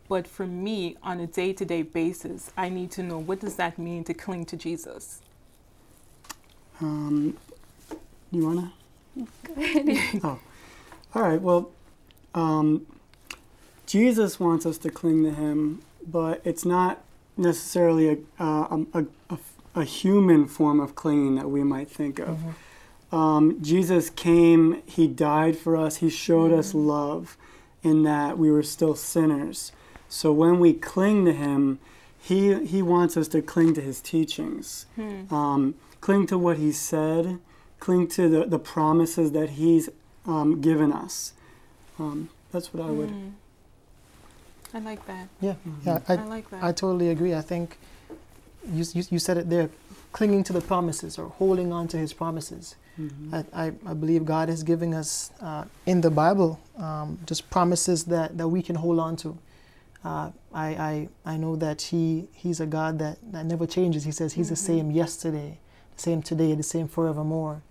But 0.08 0.28
for 0.28 0.48
me, 0.48 0.98
on 1.04 1.20
a 1.20 1.28
day 1.28 1.54
to 1.54 1.64
day 1.66 1.84
basis, 1.84 2.52
I 2.58 2.70
need 2.70 2.90
to 2.92 3.04
know 3.04 3.20
what 3.20 3.40
does 3.40 3.56
that 3.58 3.78
mean 3.78 4.04
to 4.06 4.14
cling 4.16 4.46
to 4.46 4.58
Jesus? 4.58 5.22
Um, 6.82 7.38
you 8.32 8.46
wanna? 8.46 8.74
Go 9.44 9.54
ahead. 9.58 10.22
oh, 10.24 10.40
all 11.14 11.22
right. 11.22 11.40
Well, 11.40 11.72
um, 12.34 12.88
Jesus 13.86 14.40
wants 14.40 14.66
us 14.66 14.78
to 14.80 14.90
cling 14.90 15.24
to 15.24 15.32
Him, 15.32 15.82
but 16.08 16.42
it's 16.44 16.66
not 16.66 17.02
necessarily 17.38 18.10
a, 18.10 18.44
uh, 18.44 18.84
a, 18.94 19.06
a, 19.30 19.38
a 19.80 19.86
human 19.86 20.46
form 20.48 20.80
of 20.80 20.96
clinging 20.96 21.36
that 21.36 21.50
we 21.50 21.64
might 21.64 21.90
think 21.90 22.20
of. 22.20 22.40
Um, 23.12 23.62
Jesus 23.62 24.10
came, 24.10 24.84
He 24.86 25.08
died 25.08 25.58
for 25.58 25.76
us, 25.76 25.98
He 25.98 26.10
showed 26.10 26.52
us 26.52 26.74
love 26.74 27.38
in 27.82 28.04
that 28.04 28.38
we 28.38 28.52
were 28.52 28.64
still 28.64 28.96
sinners. 28.96 29.72
So 30.10 30.32
when 30.32 30.60
we 30.60 30.74
cling 30.74 31.26
to 31.26 31.34
Him, 31.34 31.80
He, 32.20 32.66
he 32.66 32.82
wants 32.82 33.18
us 33.18 33.28
to 33.30 33.42
cling 33.42 33.74
to 33.76 33.82
His 33.82 34.02
teachings, 34.02 34.86
um, 35.32 35.76
cling 36.02 36.28
to 36.28 36.38
what 36.38 36.58
He 36.58 36.72
said, 36.72 37.40
cling 37.80 38.08
to 38.10 38.28
the, 38.28 38.46
the 38.46 38.60
promises 38.60 39.32
that 39.32 39.52
He's 39.52 39.90
um, 40.26 40.62
given 40.62 40.92
us. 40.92 41.34
Um, 41.98 42.30
that's 42.52 42.74
what 42.74 42.86
I 42.86 42.92
would. 42.92 43.10
Mm. 43.10 43.32
I 44.74 44.80
like 44.80 45.06
that. 45.08 45.28
Yeah, 45.42 45.56
yeah, 45.84 46.00
I, 46.08 46.14
I, 46.14 46.24
like 46.26 46.50
that. 46.52 46.64
I 46.64 46.72
totally 46.72 47.10
agree. 47.10 47.34
I 47.34 47.42
think 47.42 47.78
you, 48.72 48.86
you, 48.94 49.04
you 49.12 49.20
said 49.20 49.38
it 49.38 49.50
there, 49.50 49.70
clinging 50.12 50.44
to 50.46 50.54
the 50.54 50.62
promises 50.62 51.18
or 51.18 51.30
holding 51.30 51.72
on 51.72 51.88
to 51.90 51.98
His 51.98 52.14
promises. 52.14 52.76
Mhm. 53.00 53.46
I, 53.54 53.66
I, 53.68 53.72
I 53.86 53.94
believe 53.94 54.26
God 54.26 54.50
is 54.50 54.64
giving 54.64 54.94
us 54.94 55.32
uh, 55.42 55.64
in 55.86 56.02
the 56.02 56.12
Bible 56.12 56.60
um, 56.78 57.18
just 57.26 57.50
promises 57.50 58.04
that, 58.06 58.38
that 58.38 58.48
we 58.48 58.62
can 58.62 58.76
hold 58.76 59.00
on 59.00 59.16
to. 59.18 59.38
Uh, 60.04 60.32
I, 60.54 60.68
I, 60.68 61.10
I 61.34 61.38
know 61.38 61.56
that 61.58 61.82
he, 61.82 62.28
He's 62.34 62.60
a 62.60 62.66
God 62.66 63.00
that, 63.00 63.18
that 63.32 63.46
never 63.46 63.66
changes. 63.68 64.04
He 64.06 64.12
says 64.12 64.34
He's 64.34 64.50
the 64.50 64.56
same 64.56 64.92
yesterday, 64.92 65.60
the 65.96 66.02
same 66.02 66.22
today, 66.22 66.56
the 66.56 66.64
same 66.64 66.88
forevermore. 66.88 67.62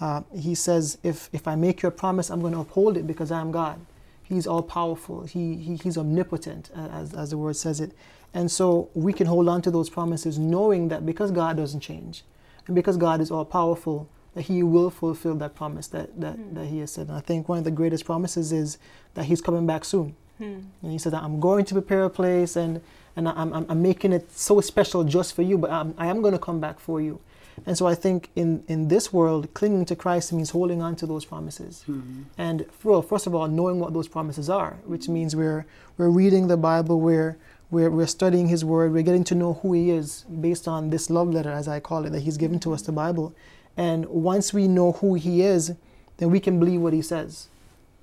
Uh, 0.00 0.22
he 0.34 0.54
says, 0.54 0.98
if, 1.04 1.28
if 1.32 1.46
I 1.46 1.54
make 1.54 1.82
you 1.82 1.88
a 1.88 1.92
promise, 1.92 2.28
I'm 2.30 2.40
going 2.40 2.54
to 2.54 2.60
uphold 2.60 2.96
it 2.96 3.06
because 3.06 3.30
I 3.30 3.40
am 3.40 3.52
God. 3.52 3.78
He's 4.24 4.46
all 4.48 4.62
powerful. 4.62 5.24
He, 5.26 5.56
he, 5.56 5.76
he's 5.76 5.96
omnipotent, 5.98 6.70
as, 6.74 7.14
as 7.14 7.30
the 7.30 7.38
word 7.38 7.54
says 7.56 7.80
it. 7.80 7.92
And 8.34 8.50
so 8.50 8.88
we 8.94 9.12
can 9.12 9.26
hold 9.26 9.48
on 9.48 9.62
to 9.62 9.70
those 9.70 9.90
promises 9.90 10.38
knowing 10.38 10.88
that 10.88 11.04
because 11.04 11.30
God 11.30 11.56
doesn't 11.56 11.80
change 11.80 12.24
and 12.66 12.74
because 12.74 12.96
God 12.96 13.20
is 13.20 13.30
all 13.30 13.44
powerful, 13.44 14.08
that 14.34 14.42
He 14.42 14.62
will 14.62 14.90
fulfill 14.90 15.34
that 15.36 15.54
promise 15.54 15.86
that, 15.88 16.18
that, 16.20 16.54
that 16.54 16.66
He 16.66 16.78
has 16.78 16.92
said. 16.92 17.08
And 17.08 17.16
I 17.16 17.20
think 17.20 17.48
one 17.48 17.58
of 17.58 17.64
the 17.64 17.70
greatest 17.70 18.04
promises 18.04 18.52
is 18.52 18.78
that 19.14 19.26
He's 19.26 19.40
coming 19.42 19.66
back 19.66 19.84
soon. 19.84 20.16
Hmm. 20.38 20.60
And 20.82 20.92
He 20.92 20.98
said 20.98 21.12
that 21.12 21.22
I'm 21.22 21.40
going 21.40 21.64
to 21.66 21.74
prepare 21.74 22.04
a 22.04 22.10
place 22.10 22.56
and, 22.56 22.80
and 23.16 23.28
I'm, 23.28 23.52
I'm, 23.52 23.66
I'm 23.68 23.82
making 23.82 24.12
it 24.12 24.32
so 24.32 24.60
special 24.62 25.04
just 25.04 25.34
for 25.34 25.42
you, 25.42 25.58
but 25.58 25.70
I'm, 25.70 25.94
I 25.98 26.06
am 26.06 26.22
going 26.22 26.32
to 26.32 26.38
come 26.38 26.60
back 26.60 26.80
for 26.80 27.00
you. 27.00 27.20
And 27.66 27.76
so 27.76 27.86
I 27.86 27.94
think 27.94 28.30
in, 28.34 28.64
in 28.66 28.88
this 28.88 29.12
world, 29.12 29.52
clinging 29.52 29.84
to 29.84 29.94
Christ 29.94 30.32
means 30.32 30.50
holding 30.50 30.80
on 30.80 30.96
to 30.96 31.06
those 31.06 31.26
promises. 31.26 31.84
Mhm. 31.86 32.24
And 32.38 32.64
well, 32.82 33.02
first 33.02 33.26
of 33.26 33.34
all, 33.34 33.46
knowing 33.46 33.78
what 33.78 33.92
those 33.92 34.08
promises 34.08 34.48
are, 34.48 34.78
which 34.86 35.06
means 35.08 35.36
we're 35.36 35.66
we're 35.98 36.08
reading 36.08 36.48
the 36.48 36.56
Bible, 36.56 36.98
we're 36.98 37.36
we're, 37.72 37.90
we're 37.90 38.06
studying 38.06 38.46
His 38.48 38.64
Word, 38.64 38.92
we're 38.92 39.02
getting 39.02 39.24
to 39.24 39.34
know 39.34 39.54
who 39.54 39.72
He 39.72 39.90
is 39.90 40.24
based 40.40 40.68
on 40.68 40.90
this 40.90 41.10
love 41.10 41.30
letter, 41.30 41.50
as 41.50 41.66
I 41.66 41.80
call 41.80 42.04
it, 42.04 42.10
that 42.10 42.20
He's 42.20 42.36
given 42.36 42.60
to 42.60 42.72
us, 42.74 42.82
the 42.82 42.92
Bible. 42.92 43.34
And 43.76 44.06
once 44.06 44.52
we 44.52 44.68
know 44.68 44.92
who 44.92 45.14
He 45.14 45.42
is, 45.42 45.72
then 46.18 46.30
we 46.30 46.38
can 46.38 46.60
believe 46.60 46.80
what 46.82 46.92
He 46.92 47.02
says. 47.02 47.48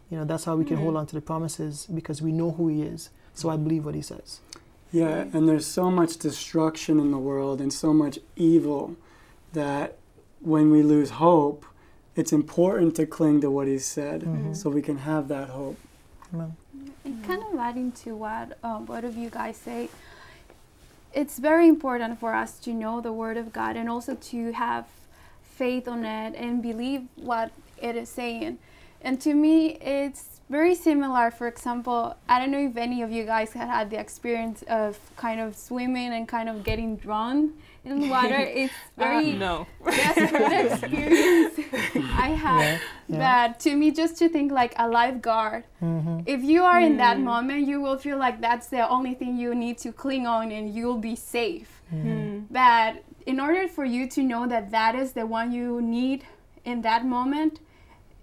You 0.10 0.18
know, 0.18 0.26
that's 0.26 0.44
how 0.46 0.56
we 0.56 0.66
can 0.66 0.78
hold 0.78 0.96
on 0.98 1.06
to 1.06 1.16
the 1.16 1.22
promises 1.22 1.88
because 1.94 2.20
we 2.22 2.32
know 2.32 2.52
who 2.52 2.68
He 2.68 2.82
is. 2.82 3.12
So 3.36 3.50
I 3.50 3.58
believe 3.58 3.86
what 3.86 3.94
He 3.96 4.02
says. 4.02 4.40
Yeah, 4.92 5.26
and 5.34 5.48
there's 5.48 5.68
so 5.68 5.92
much 5.92 6.18
destruction 6.18 7.00
in 7.00 7.12
the 7.12 7.20
world 7.20 7.62
and 7.62 7.72
so 7.72 7.94
much 7.94 8.18
evil 8.36 8.96
that 9.54 9.98
when 10.42 10.72
we 10.72 10.82
lose 10.82 11.12
hope, 11.12 11.64
it's 12.16 12.34
important 12.34 12.96
to 12.96 13.06
cling 13.06 13.40
to 13.42 13.52
what 13.52 13.68
He 13.68 13.78
said 13.78 14.24
Mhm. 14.24 14.56
so 14.56 14.72
we 14.72 14.82
can 14.82 14.98
have 15.00 15.28
that 15.28 15.50
hope. 15.50 15.78
Amen. 16.34 16.56
And 17.04 17.24
kind 17.26 17.44
of 17.44 17.58
adding 17.60 17.92
to 18.04 18.16
what 18.16 18.58
um, 18.64 18.86
both 18.86 19.04
of 19.04 19.18
you 19.18 19.30
guys 19.30 19.58
say, 19.58 19.90
it's 21.14 21.40
very 21.40 21.68
important 21.68 22.20
for 22.20 22.34
us 22.34 22.60
to 22.60 22.74
know 22.74 23.02
the 23.02 23.12
Word 23.12 23.38
of 23.38 23.52
God 23.52 23.76
and 23.76 23.90
also 23.90 24.16
to 24.16 24.52
have 24.52 24.86
faith 25.42 25.88
on 25.88 26.06
it 26.06 26.36
and 26.36 26.62
believe 26.62 27.04
what 27.16 27.52
it 27.82 27.96
is 27.96 28.10
saying. 28.10 28.60
And 29.02 29.20
to 29.22 29.34
me, 29.34 29.76
it's 29.76 30.29
very 30.50 30.76
similar. 30.76 31.32
For 31.32 31.48
example, 31.48 32.16
I 32.28 32.40
don't 32.40 32.52
know 32.52 32.60
if 32.60 32.76
any 32.78 33.02
of 33.02 33.12
you 33.12 33.24
guys 33.26 33.54
had 33.54 33.68
had 33.70 33.90
the 33.90 34.00
experience 34.00 34.64
of 34.68 34.98
kind 35.16 35.40
of 35.40 35.56
swimming 35.56 36.12
and 36.14 36.28
kind 36.28 36.50
of 36.50 36.64
getting 36.64 36.96
drawn 36.98 37.54
in 37.86 38.10
water. 38.10 38.36
It's 38.62 38.74
very 38.98 39.34
Uh, 39.34 39.38
no. 39.38 39.68
desperate 39.86 40.72
experience 40.72 41.54
I 42.28 42.30
had. 42.30 42.62
Yeah, 42.62 42.80
yeah. 43.08 43.48
But 43.48 43.60
to 43.62 43.76
me, 43.76 43.92
just 43.92 44.18
to 44.18 44.30
think 44.30 44.52
like 44.52 44.74
a 44.78 44.88
lifeguard, 44.88 45.64
Mm-hmm. 45.82 46.20
if 46.26 46.44
you 46.44 46.64
are 46.64 46.82
in 46.82 46.98
that 46.98 47.20
moment, 47.20 47.68
you 47.68 47.80
will 47.82 47.98
feel 47.98 48.18
like 48.18 48.42
that's 48.42 48.68
the 48.68 48.88
only 48.90 49.14
thing 49.14 49.38
you 49.38 49.56
need 49.56 49.78
to 49.80 49.92
cling 49.94 50.26
on 50.28 50.52
and 50.52 50.74
you'll 50.76 50.98
be 51.12 51.16
safe. 51.16 51.82
Hmm. 51.90 52.40
But 52.52 53.04
in 53.26 53.40
order 53.40 53.68
for 53.68 53.86
you 53.86 54.08
to 54.16 54.22
know 54.22 54.48
that 54.48 54.72
that 54.72 54.94
is 54.96 55.14
the 55.14 55.26
one 55.26 55.52
you 55.52 55.82
need 55.82 56.26
in 56.66 56.82
that 56.82 57.06
moment, 57.06 57.60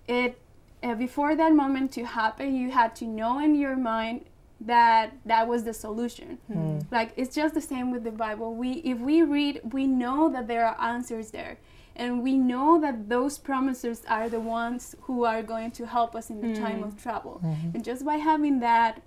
it 0.07 0.39
uh, 0.83 0.95
before 0.95 1.35
that 1.37 1.53
moment 1.55 1.93
to 1.93 2.05
happen, 2.05 2.55
you 2.55 2.71
had 2.71 2.95
to 2.97 3.05
know 3.07 3.39
in 3.39 3.55
your 3.55 3.77
mind 3.77 4.27
that 4.61 5.13
that 5.25 5.47
was 5.47 5.65
the 5.65 5.75
solution. 5.75 6.39
Hmm. 6.47 6.79
Like 6.91 7.13
it's 7.17 7.35
just 7.35 7.55
the 7.55 7.61
same 7.61 7.91
with 7.91 8.05
the 8.05 8.11
Bible. 8.11 8.55
We 8.55 8.73
if 8.85 8.99
we 8.99 9.23
read, 9.23 9.61
we 9.73 9.87
know 9.87 10.31
that 10.31 10.49
there 10.49 10.67
are 10.67 10.81
answers 10.81 11.31
there. 11.31 11.59
And 11.99 12.23
we 12.23 12.37
know 12.37 12.79
that 12.83 13.09
those 13.09 13.39
promises 13.39 14.03
are 14.07 14.29
the 14.29 14.41
ones 14.41 14.95
who 15.03 15.25
are 15.25 15.43
going 15.43 15.71
to 15.73 15.87
help 15.87 16.15
us 16.15 16.29
in 16.29 16.43
the 16.43 16.49
hmm. 16.49 16.63
time 16.63 16.83
of 16.85 17.03
trouble. 17.03 17.41
Mm-hmm. 17.43 17.71
And 17.75 17.85
just 17.85 18.05
by 18.05 18.17
having 18.17 18.61
that 18.61 19.03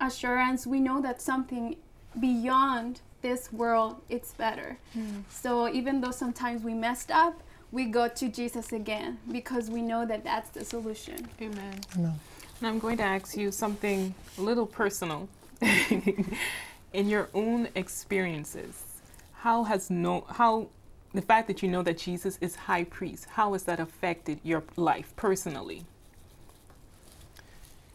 assurance, 0.00 0.64
we 0.64 0.78
know 0.78 1.00
that 1.02 1.20
something 1.20 1.76
beyond 2.20 3.00
this 3.22 3.52
world 3.52 4.02
it's 4.08 4.32
better. 4.34 4.78
Hmm. 4.92 5.20
So 5.28 5.68
even 5.68 6.00
though 6.00 6.10
sometimes 6.10 6.62
we 6.62 6.74
messed 6.74 7.10
up, 7.10 7.42
we 7.72 7.86
go 7.86 8.06
to 8.06 8.28
Jesus 8.28 8.72
again 8.72 9.18
because 9.32 9.70
we 9.70 9.80
know 9.80 10.04
that 10.04 10.22
that's 10.22 10.50
the 10.50 10.64
solution. 10.64 11.26
Amen. 11.40 11.80
Amen. 11.96 12.20
And 12.58 12.68
I'm 12.68 12.78
going 12.78 12.98
to 12.98 13.02
ask 13.02 13.36
you 13.36 13.50
something 13.50 14.14
a 14.38 14.40
little 14.40 14.66
personal. 14.66 15.28
In 16.92 17.08
your 17.08 17.30
own 17.32 17.68
experiences, 17.74 18.84
how 19.32 19.64
has 19.64 19.88
no 19.88 20.26
how 20.28 20.68
the 21.14 21.22
fact 21.22 21.48
that 21.48 21.62
you 21.62 21.68
know 21.70 21.82
that 21.82 21.96
Jesus 21.96 22.36
is 22.42 22.54
high 22.54 22.84
priest, 22.84 23.26
how 23.30 23.54
has 23.54 23.62
that 23.62 23.80
affected 23.80 24.40
your 24.42 24.62
life 24.76 25.14
personally? 25.16 25.86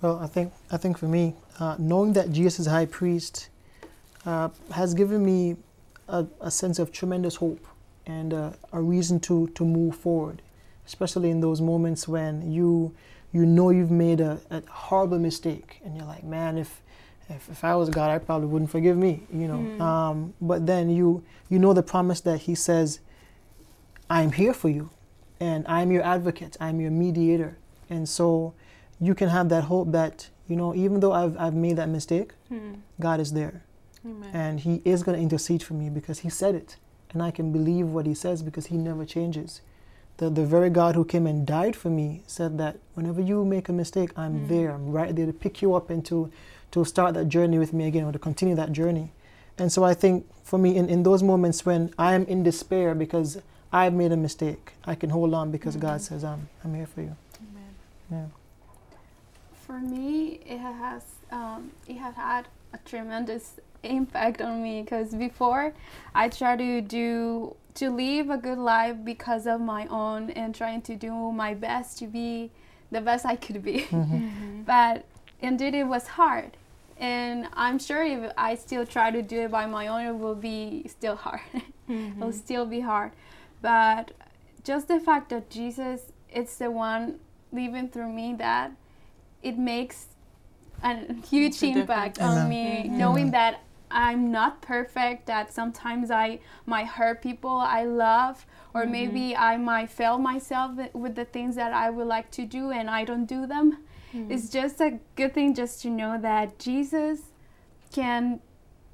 Well, 0.01 0.17
I 0.19 0.25
think 0.25 0.51
I 0.71 0.77
think 0.77 0.97
for 0.97 1.07
me, 1.07 1.35
uh, 1.59 1.75
knowing 1.77 2.13
that 2.13 2.31
Jesus 2.31 2.61
is 2.61 2.65
high 2.65 2.87
priest 2.87 3.49
uh, 4.25 4.49
has 4.71 4.95
given 4.95 5.23
me 5.23 5.57
a, 6.07 6.25
a 6.41 6.49
sense 6.49 6.79
of 6.79 6.91
tremendous 6.91 7.35
hope 7.35 7.63
and 8.07 8.33
uh, 8.33 8.51
a 8.71 8.81
reason 8.81 9.19
to 9.19 9.47
to 9.49 9.63
move 9.65 9.95
forward, 9.95 10.41
especially 10.85 11.29
in 11.29 11.41
those 11.41 11.61
moments 11.61 12.07
when 12.07 12.51
you 12.51 12.93
you 13.33 13.45
know 13.45 13.69
you've 13.69 13.91
made 13.91 14.19
a, 14.21 14.39
a 14.49 14.61
horrible 14.69 15.19
mistake 15.19 15.79
and 15.83 15.95
you're 15.95 16.05
like, 16.07 16.23
man, 16.23 16.57
if 16.57 16.81
if, 17.29 17.49
if 17.49 17.63
I 17.63 17.75
was 17.75 17.89
God, 17.89 18.09
I 18.09 18.19
probably 18.19 18.47
wouldn't 18.47 18.71
forgive 18.71 18.95
me, 18.97 19.23
you 19.31 19.47
know. 19.49 19.59
Mm. 19.59 19.81
Um, 19.81 20.33
but 20.41 20.65
then 20.65 20.89
you 20.89 21.23
you 21.49 21.59
know 21.59 21.73
the 21.73 21.83
promise 21.83 22.21
that 22.21 22.39
He 22.47 22.55
says, 22.55 22.99
"I'm 24.09 24.31
here 24.31 24.53
for 24.53 24.69
you, 24.69 24.89
and 25.39 25.65
I'm 25.67 25.91
your 25.91 26.03
advocate. 26.03 26.55
I'm 26.61 26.79
your 26.79 26.91
mediator," 26.91 27.57
and 27.89 28.07
so 28.07 28.53
you 28.99 29.13
can 29.13 29.29
have 29.29 29.49
that 29.49 29.65
hope 29.65 29.91
that 29.91 30.29
you 30.47 30.55
know 30.55 30.73
even 30.73 31.01
though 31.01 31.11
I've 31.11 31.35
I've 31.37 31.53
made 31.55 31.75
that 31.77 31.89
mistake, 31.89 32.31
Hmm. 32.49 32.75
God 32.99 33.19
is 33.19 33.33
there, 33.33 33.63
Amen. 34.05 34.29
and 34.33 34.59
He 34.61 34.81
is 34.85 35.03
going 35.03 35.17
to 35.17 35.21
intercede 35.21 35.61
for 35.63 35.73
me 35.73 35.89
because 35.89 36.19
He 36.19 36.29
said 36.29 36.55
it, 36.55 36.77
and 37.13 37.21
I 37.23 37.31
can 37.31 37.51
believe 37.51 37.87
what 37.87 38.05
He 38.05 38.13
says 38.13 38.41
because 38.43 38.67
He 38.67 38.77
never 38.77 39.05
changes. 39.05 39.61
The 40.17 40.29
the 40.29 40.45
very 40.45 40.69
God 40.69 40.95
who 40.95 41.05
came 41.05 41.27
and 41.27 41.45
died 41.45 41.75
for 41.75 41.89
me 41.89 42.23
said 42.27 42.57
that 42.57 42.77
whenever 42.95 43.21
you 43.21 43.45
make 43.45 43.69
a 43.69 43.73
mistake, 43.73 44.11
I'm 44.17 44.33
Mm. 44.41 44.47
there. 44.47 44.71
I'm 44.71 44.91
right 44.91 45.15
there 45.15 45.25
to 45.27 45.33
pick 45.33 45.61
you 45.61 45.75
up 45.75 45.89
and 45.89 46.03
to 46.05 46.29
to 46.71 46.83
start 46.85 47.13
that 47.13 47.29
journey 47.29 47.57
with 47.59 47.71
me 47.73 47.87
again 47.87 48.03
or 48.03 48.11
to 48.11 48.19
continue 48.19 48.55
that 48.55 48.71
journey. 48.71 49.11
And 49.57 49.71
so 49.71 49.83
I 49.83 49.93
think 49.93 50.25
for 50.43 50.59
me 50.59 50.75
in, 50.75 50.89
in 50.89 51.03
those 51.03 51.23
moments 51.23 51.65
when 51.65 51.91
I 51.97 52.13
am 52.15 52.23
in 52.25 52.43
despair 52.43 52.93
because 52.95 53.39
I've 53.71 53.93
made 53.93 54.11
a 54.11 54.17
mistake, 54.17 54.73
I 54.85 54.95
can 54.95 55.09
hold 55.11 55.33
on 55.33 55.51
because 55.51 55.75
God 55.77 55.99
Mhm. 55.99 56.03
says 56.09 56.23
I'm 56.23 56.49
I'm 56.63 56.73
here 56.73 56.87
for 56.87 57.01
you. 57.01 57.15
Amen. 57.45 57.71
Yeah. 58.11 58.25
For 59.65 59.79
me, 59.79 60.39
it 60.45 60.59
has 60.59 61.03
um, 61.31 61.71
it 61.87 61.97
has 61.97 62.15
had 62.15 62.47
a 62.73 62.77
tremendous 62.85 63.59
impact 63.83 64.41
on 64.41 64.61
me 64.63 64.81
because 64.81 65.13
before 65.15 65.73
I 66.15 66.29
try 66.29 66.55
to 66.55 66.81
do 66.81 67.55
to 67.75 67.89
live 67.91 68.29
a 68.29 68.37
good 68.37 68.57
life 68.57 68.95
because 69.03 69.45
of 69.45 69.61
my 69.61 69.85
own 69.87 70.31
and 70.31 70.53
trying 70.55 70.81
to 70.83 70.95
do 70.95 71.31
my 71.31 71.53
best 71.53 71.97
to 71.99 72.07
be 72.07 72.49
the 72.91 73.01
best 73.01 73.25
I 73.25 73.35
could 73.35 73.61
be. 73.63 73.81
Mm-hmm. 73.89 74.63
but 74.65 75.05
indeed 75.41 75.75
it 75.75 75.83
was 75.83 76.07
hard 76.07 76.57
and 76.99 77.47
i'm 77.53 77.77
sure 77.77 78.03
if 78.03 78.31
i 78.35 78.55
still 78.55 78.83
try 78.83 79.11
to 79.11 79.21
do 79.21 79.41
it 79.41 79.51
by 79.51 79.67
my 79.67 79.85
own 79.85 80.01
it 80.07 80.17
will 80.17 80.33
be 80.33 80.83
still 80.87 81.15
hard 81.15 81.41
Mm-hmm. 81.87 82.19
it'll 82.21 82.33
still 82.33 82.65
be 82.65 82.79
hard 82.79 83.11
but 83.61 84.11
just 84.63 84.87
the 84.87 84.99
fact 84.99 85.29
that 85.29 85.51
jesus 85.51 86.11
it's 86.33 86.57
the 86.57 86.71
one 86.71 87.19
living 87.53 87.87
through 87.89 88.11
me 88.11 88.33
that 88.39 88.71
it 89.43 89.59
makes 89.59 90.07
a 90.83 91.13
huge 91.29 91.61
impact 91.61 92.15
difference. 92.15 92.37
on 92.39 92.45
Amen. 92.47 92.49
me 92.49 92.89
Mhm. 92.89 92.97
knowing 92.97 93.29
that 93.31 93.59
i'm 93.91 94.31
not 94.31 94.61
perfect 94.61 95.25
that 95.27 95.51
sometimes 95.53 96.11
i 96.11 96.39
might 96.65 96.87
hurt 96.87 97.21
people 97.21 97.57
i 97.57 97.83
love 97.83 98.45
or 98.73 98.83
Mhm. 98.85 98.91
maybe 98.91 99.35
i 99.35 99.55
might 99.57 99.89
fail 99.89 100.17
myself 100.17 100.71
with 100.93 101.15
the 101.15 101.25
things 101.25 101.55
that 101.55 101.73
i 101.73 101.89
would 101.89 102.07
like 102.07 102.29
to 102.31 102.45
do 102.45 102.71
and 102.71 102.89
i 102.89 103.03
don't 103.05 103.25
do 103.25 103.45
them 103.47 103.77
Mm-hmm. 104.13 104.31
it's 104.31 104.49
just 104.49 104.79
a 104.79 104.99
good 105.15 105.33
thing 105.33 105.53
just 105.53 105.81
to 105.81 105.89
know 105.89 106.17
that 106.17 106.57
Jesus 106.59 107.19
can 107.91 108.39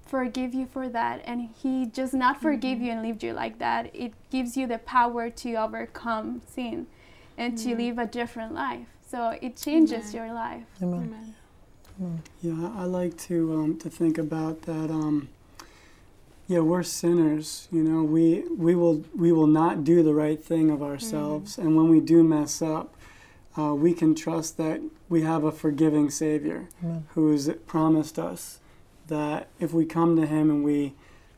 forgive 0.06 0.54
you 0.56 0.66
for 0.66 0.90
that 0.90 1.22
and 1.26 1.50
he 1.62 1.86
does 1.86 2.14
not 2.14 2.42
forgive 2.42 2.80
Mhm. 2.80 2.84
you 2.84 2.92
and 2.92 3.02
leave 3.04 3.24
you 3.24 3.32
like 3.34 3.60
that 3.60 3.90
it 3.96 4.14
gives 4.32 4.58
you 4.58 4.66
the 4.68 4.80
power 4.80 5.30
to 5.30 5.54
overcome 5.56 6.42
sin 6.48 6.88
and 7.38 7.58
to 7.60 7.70
Mhm. 7.70 7.78
live 7.78 7.98
a 8.00 8.08
different 8.08 8.54
life 8.56 8.88
so 9.06 9.38
it 9.40 9.56
changes 9.56 10.14
Amen. 10.14 10.16
your 10.26 10.34
life 10.34 10.66
Amen. 10.82 11.04
Amen. 11.04 11.36
Yeah, 12.42 12.72
I 12.76 12.84
like 12.86 13.18
to 13.30 13.54
um, 13.54 13.78
to 13.80 13.90
think 13.90 14.18
about 14.18 14.64
that. 14.64 14.90
Um, 14.90 15.30
yeah, 16.48 16.60
we're 16.60 16.84
sinners. 16.84 17.68
You 17.72 17.84
know, 17.84 18.04
we 18.04 18.44
we 18.58 18.76
will 18.76 19.04
we 19.16 19.32
will 19.32 19.48
not 19.48 19.84
do 19.84 20.04
the 20.04 20.14
right 20.14 20.44
thing 20.44 20.70
of 20.70 20.82
ourselves, 20.84 21.58
and 21.58 21.76
when 21.78 21.90
we 21.90 22.00
do 22.00 22.24
mess 22.24 22.62
up, 22.62 22.94
uh, 23.58 23.74
we 23.76 23.94
can 23.94 24.14
trust 24.16 24.58
that 24.58 24.82
we 25.10 25.22
have 25.22 25.44
a 25.44 25.52
forgiving 25.52 26.10
Savior 26.10 26.68
who 27.14 27.32
has 27.32 27.50
promised 27.68 28.18
us 28.20 28.60
that 29.08 29.48
if 29.60 29.74
we 29.74 29.86
come 29.86 30.16
to 30.16 30.26
Him 30.26 30.50
and 30.50 30.64
we 30.64 30.94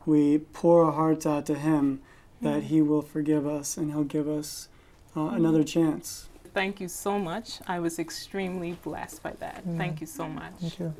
we 0.05 0.39
pour 0.39 0.85
our 0.85 0.91
hearts 0.93 1.25
out 1.25 1.45
to 1.47 1.55
Him, 1.55 1.99
that 2.41 2.61
Mhm. 2.63 2.67
He 2.67 2.81
will 2.81 3.01
forgive 3.01 3.45
us 3.45 3.75
and 3.77 3.91
He'll 3.91 4.03
give 4.03 4.27
us 4.27 4.69
uh, 5.15 5.29
another 5.33 5.63
chance. 5.63 6.27
Thank 6.55 6.79
you 6.79 6.87
so 6.87 7.19
much. 7.19 7.59
I 7.67 7.79
was 7.79 7.99
extremely 7.99 8.71
blessed 8.81 9.21
by 9.21 9.33
that. 9.39 9.67
Mm. 9.67 9.77
Thank 9.77 9.99
you 9.99 10.07
so 10.07 10.25
much. 10.27 10.53
Thank 10.61 10.79
you. 10.79 10.93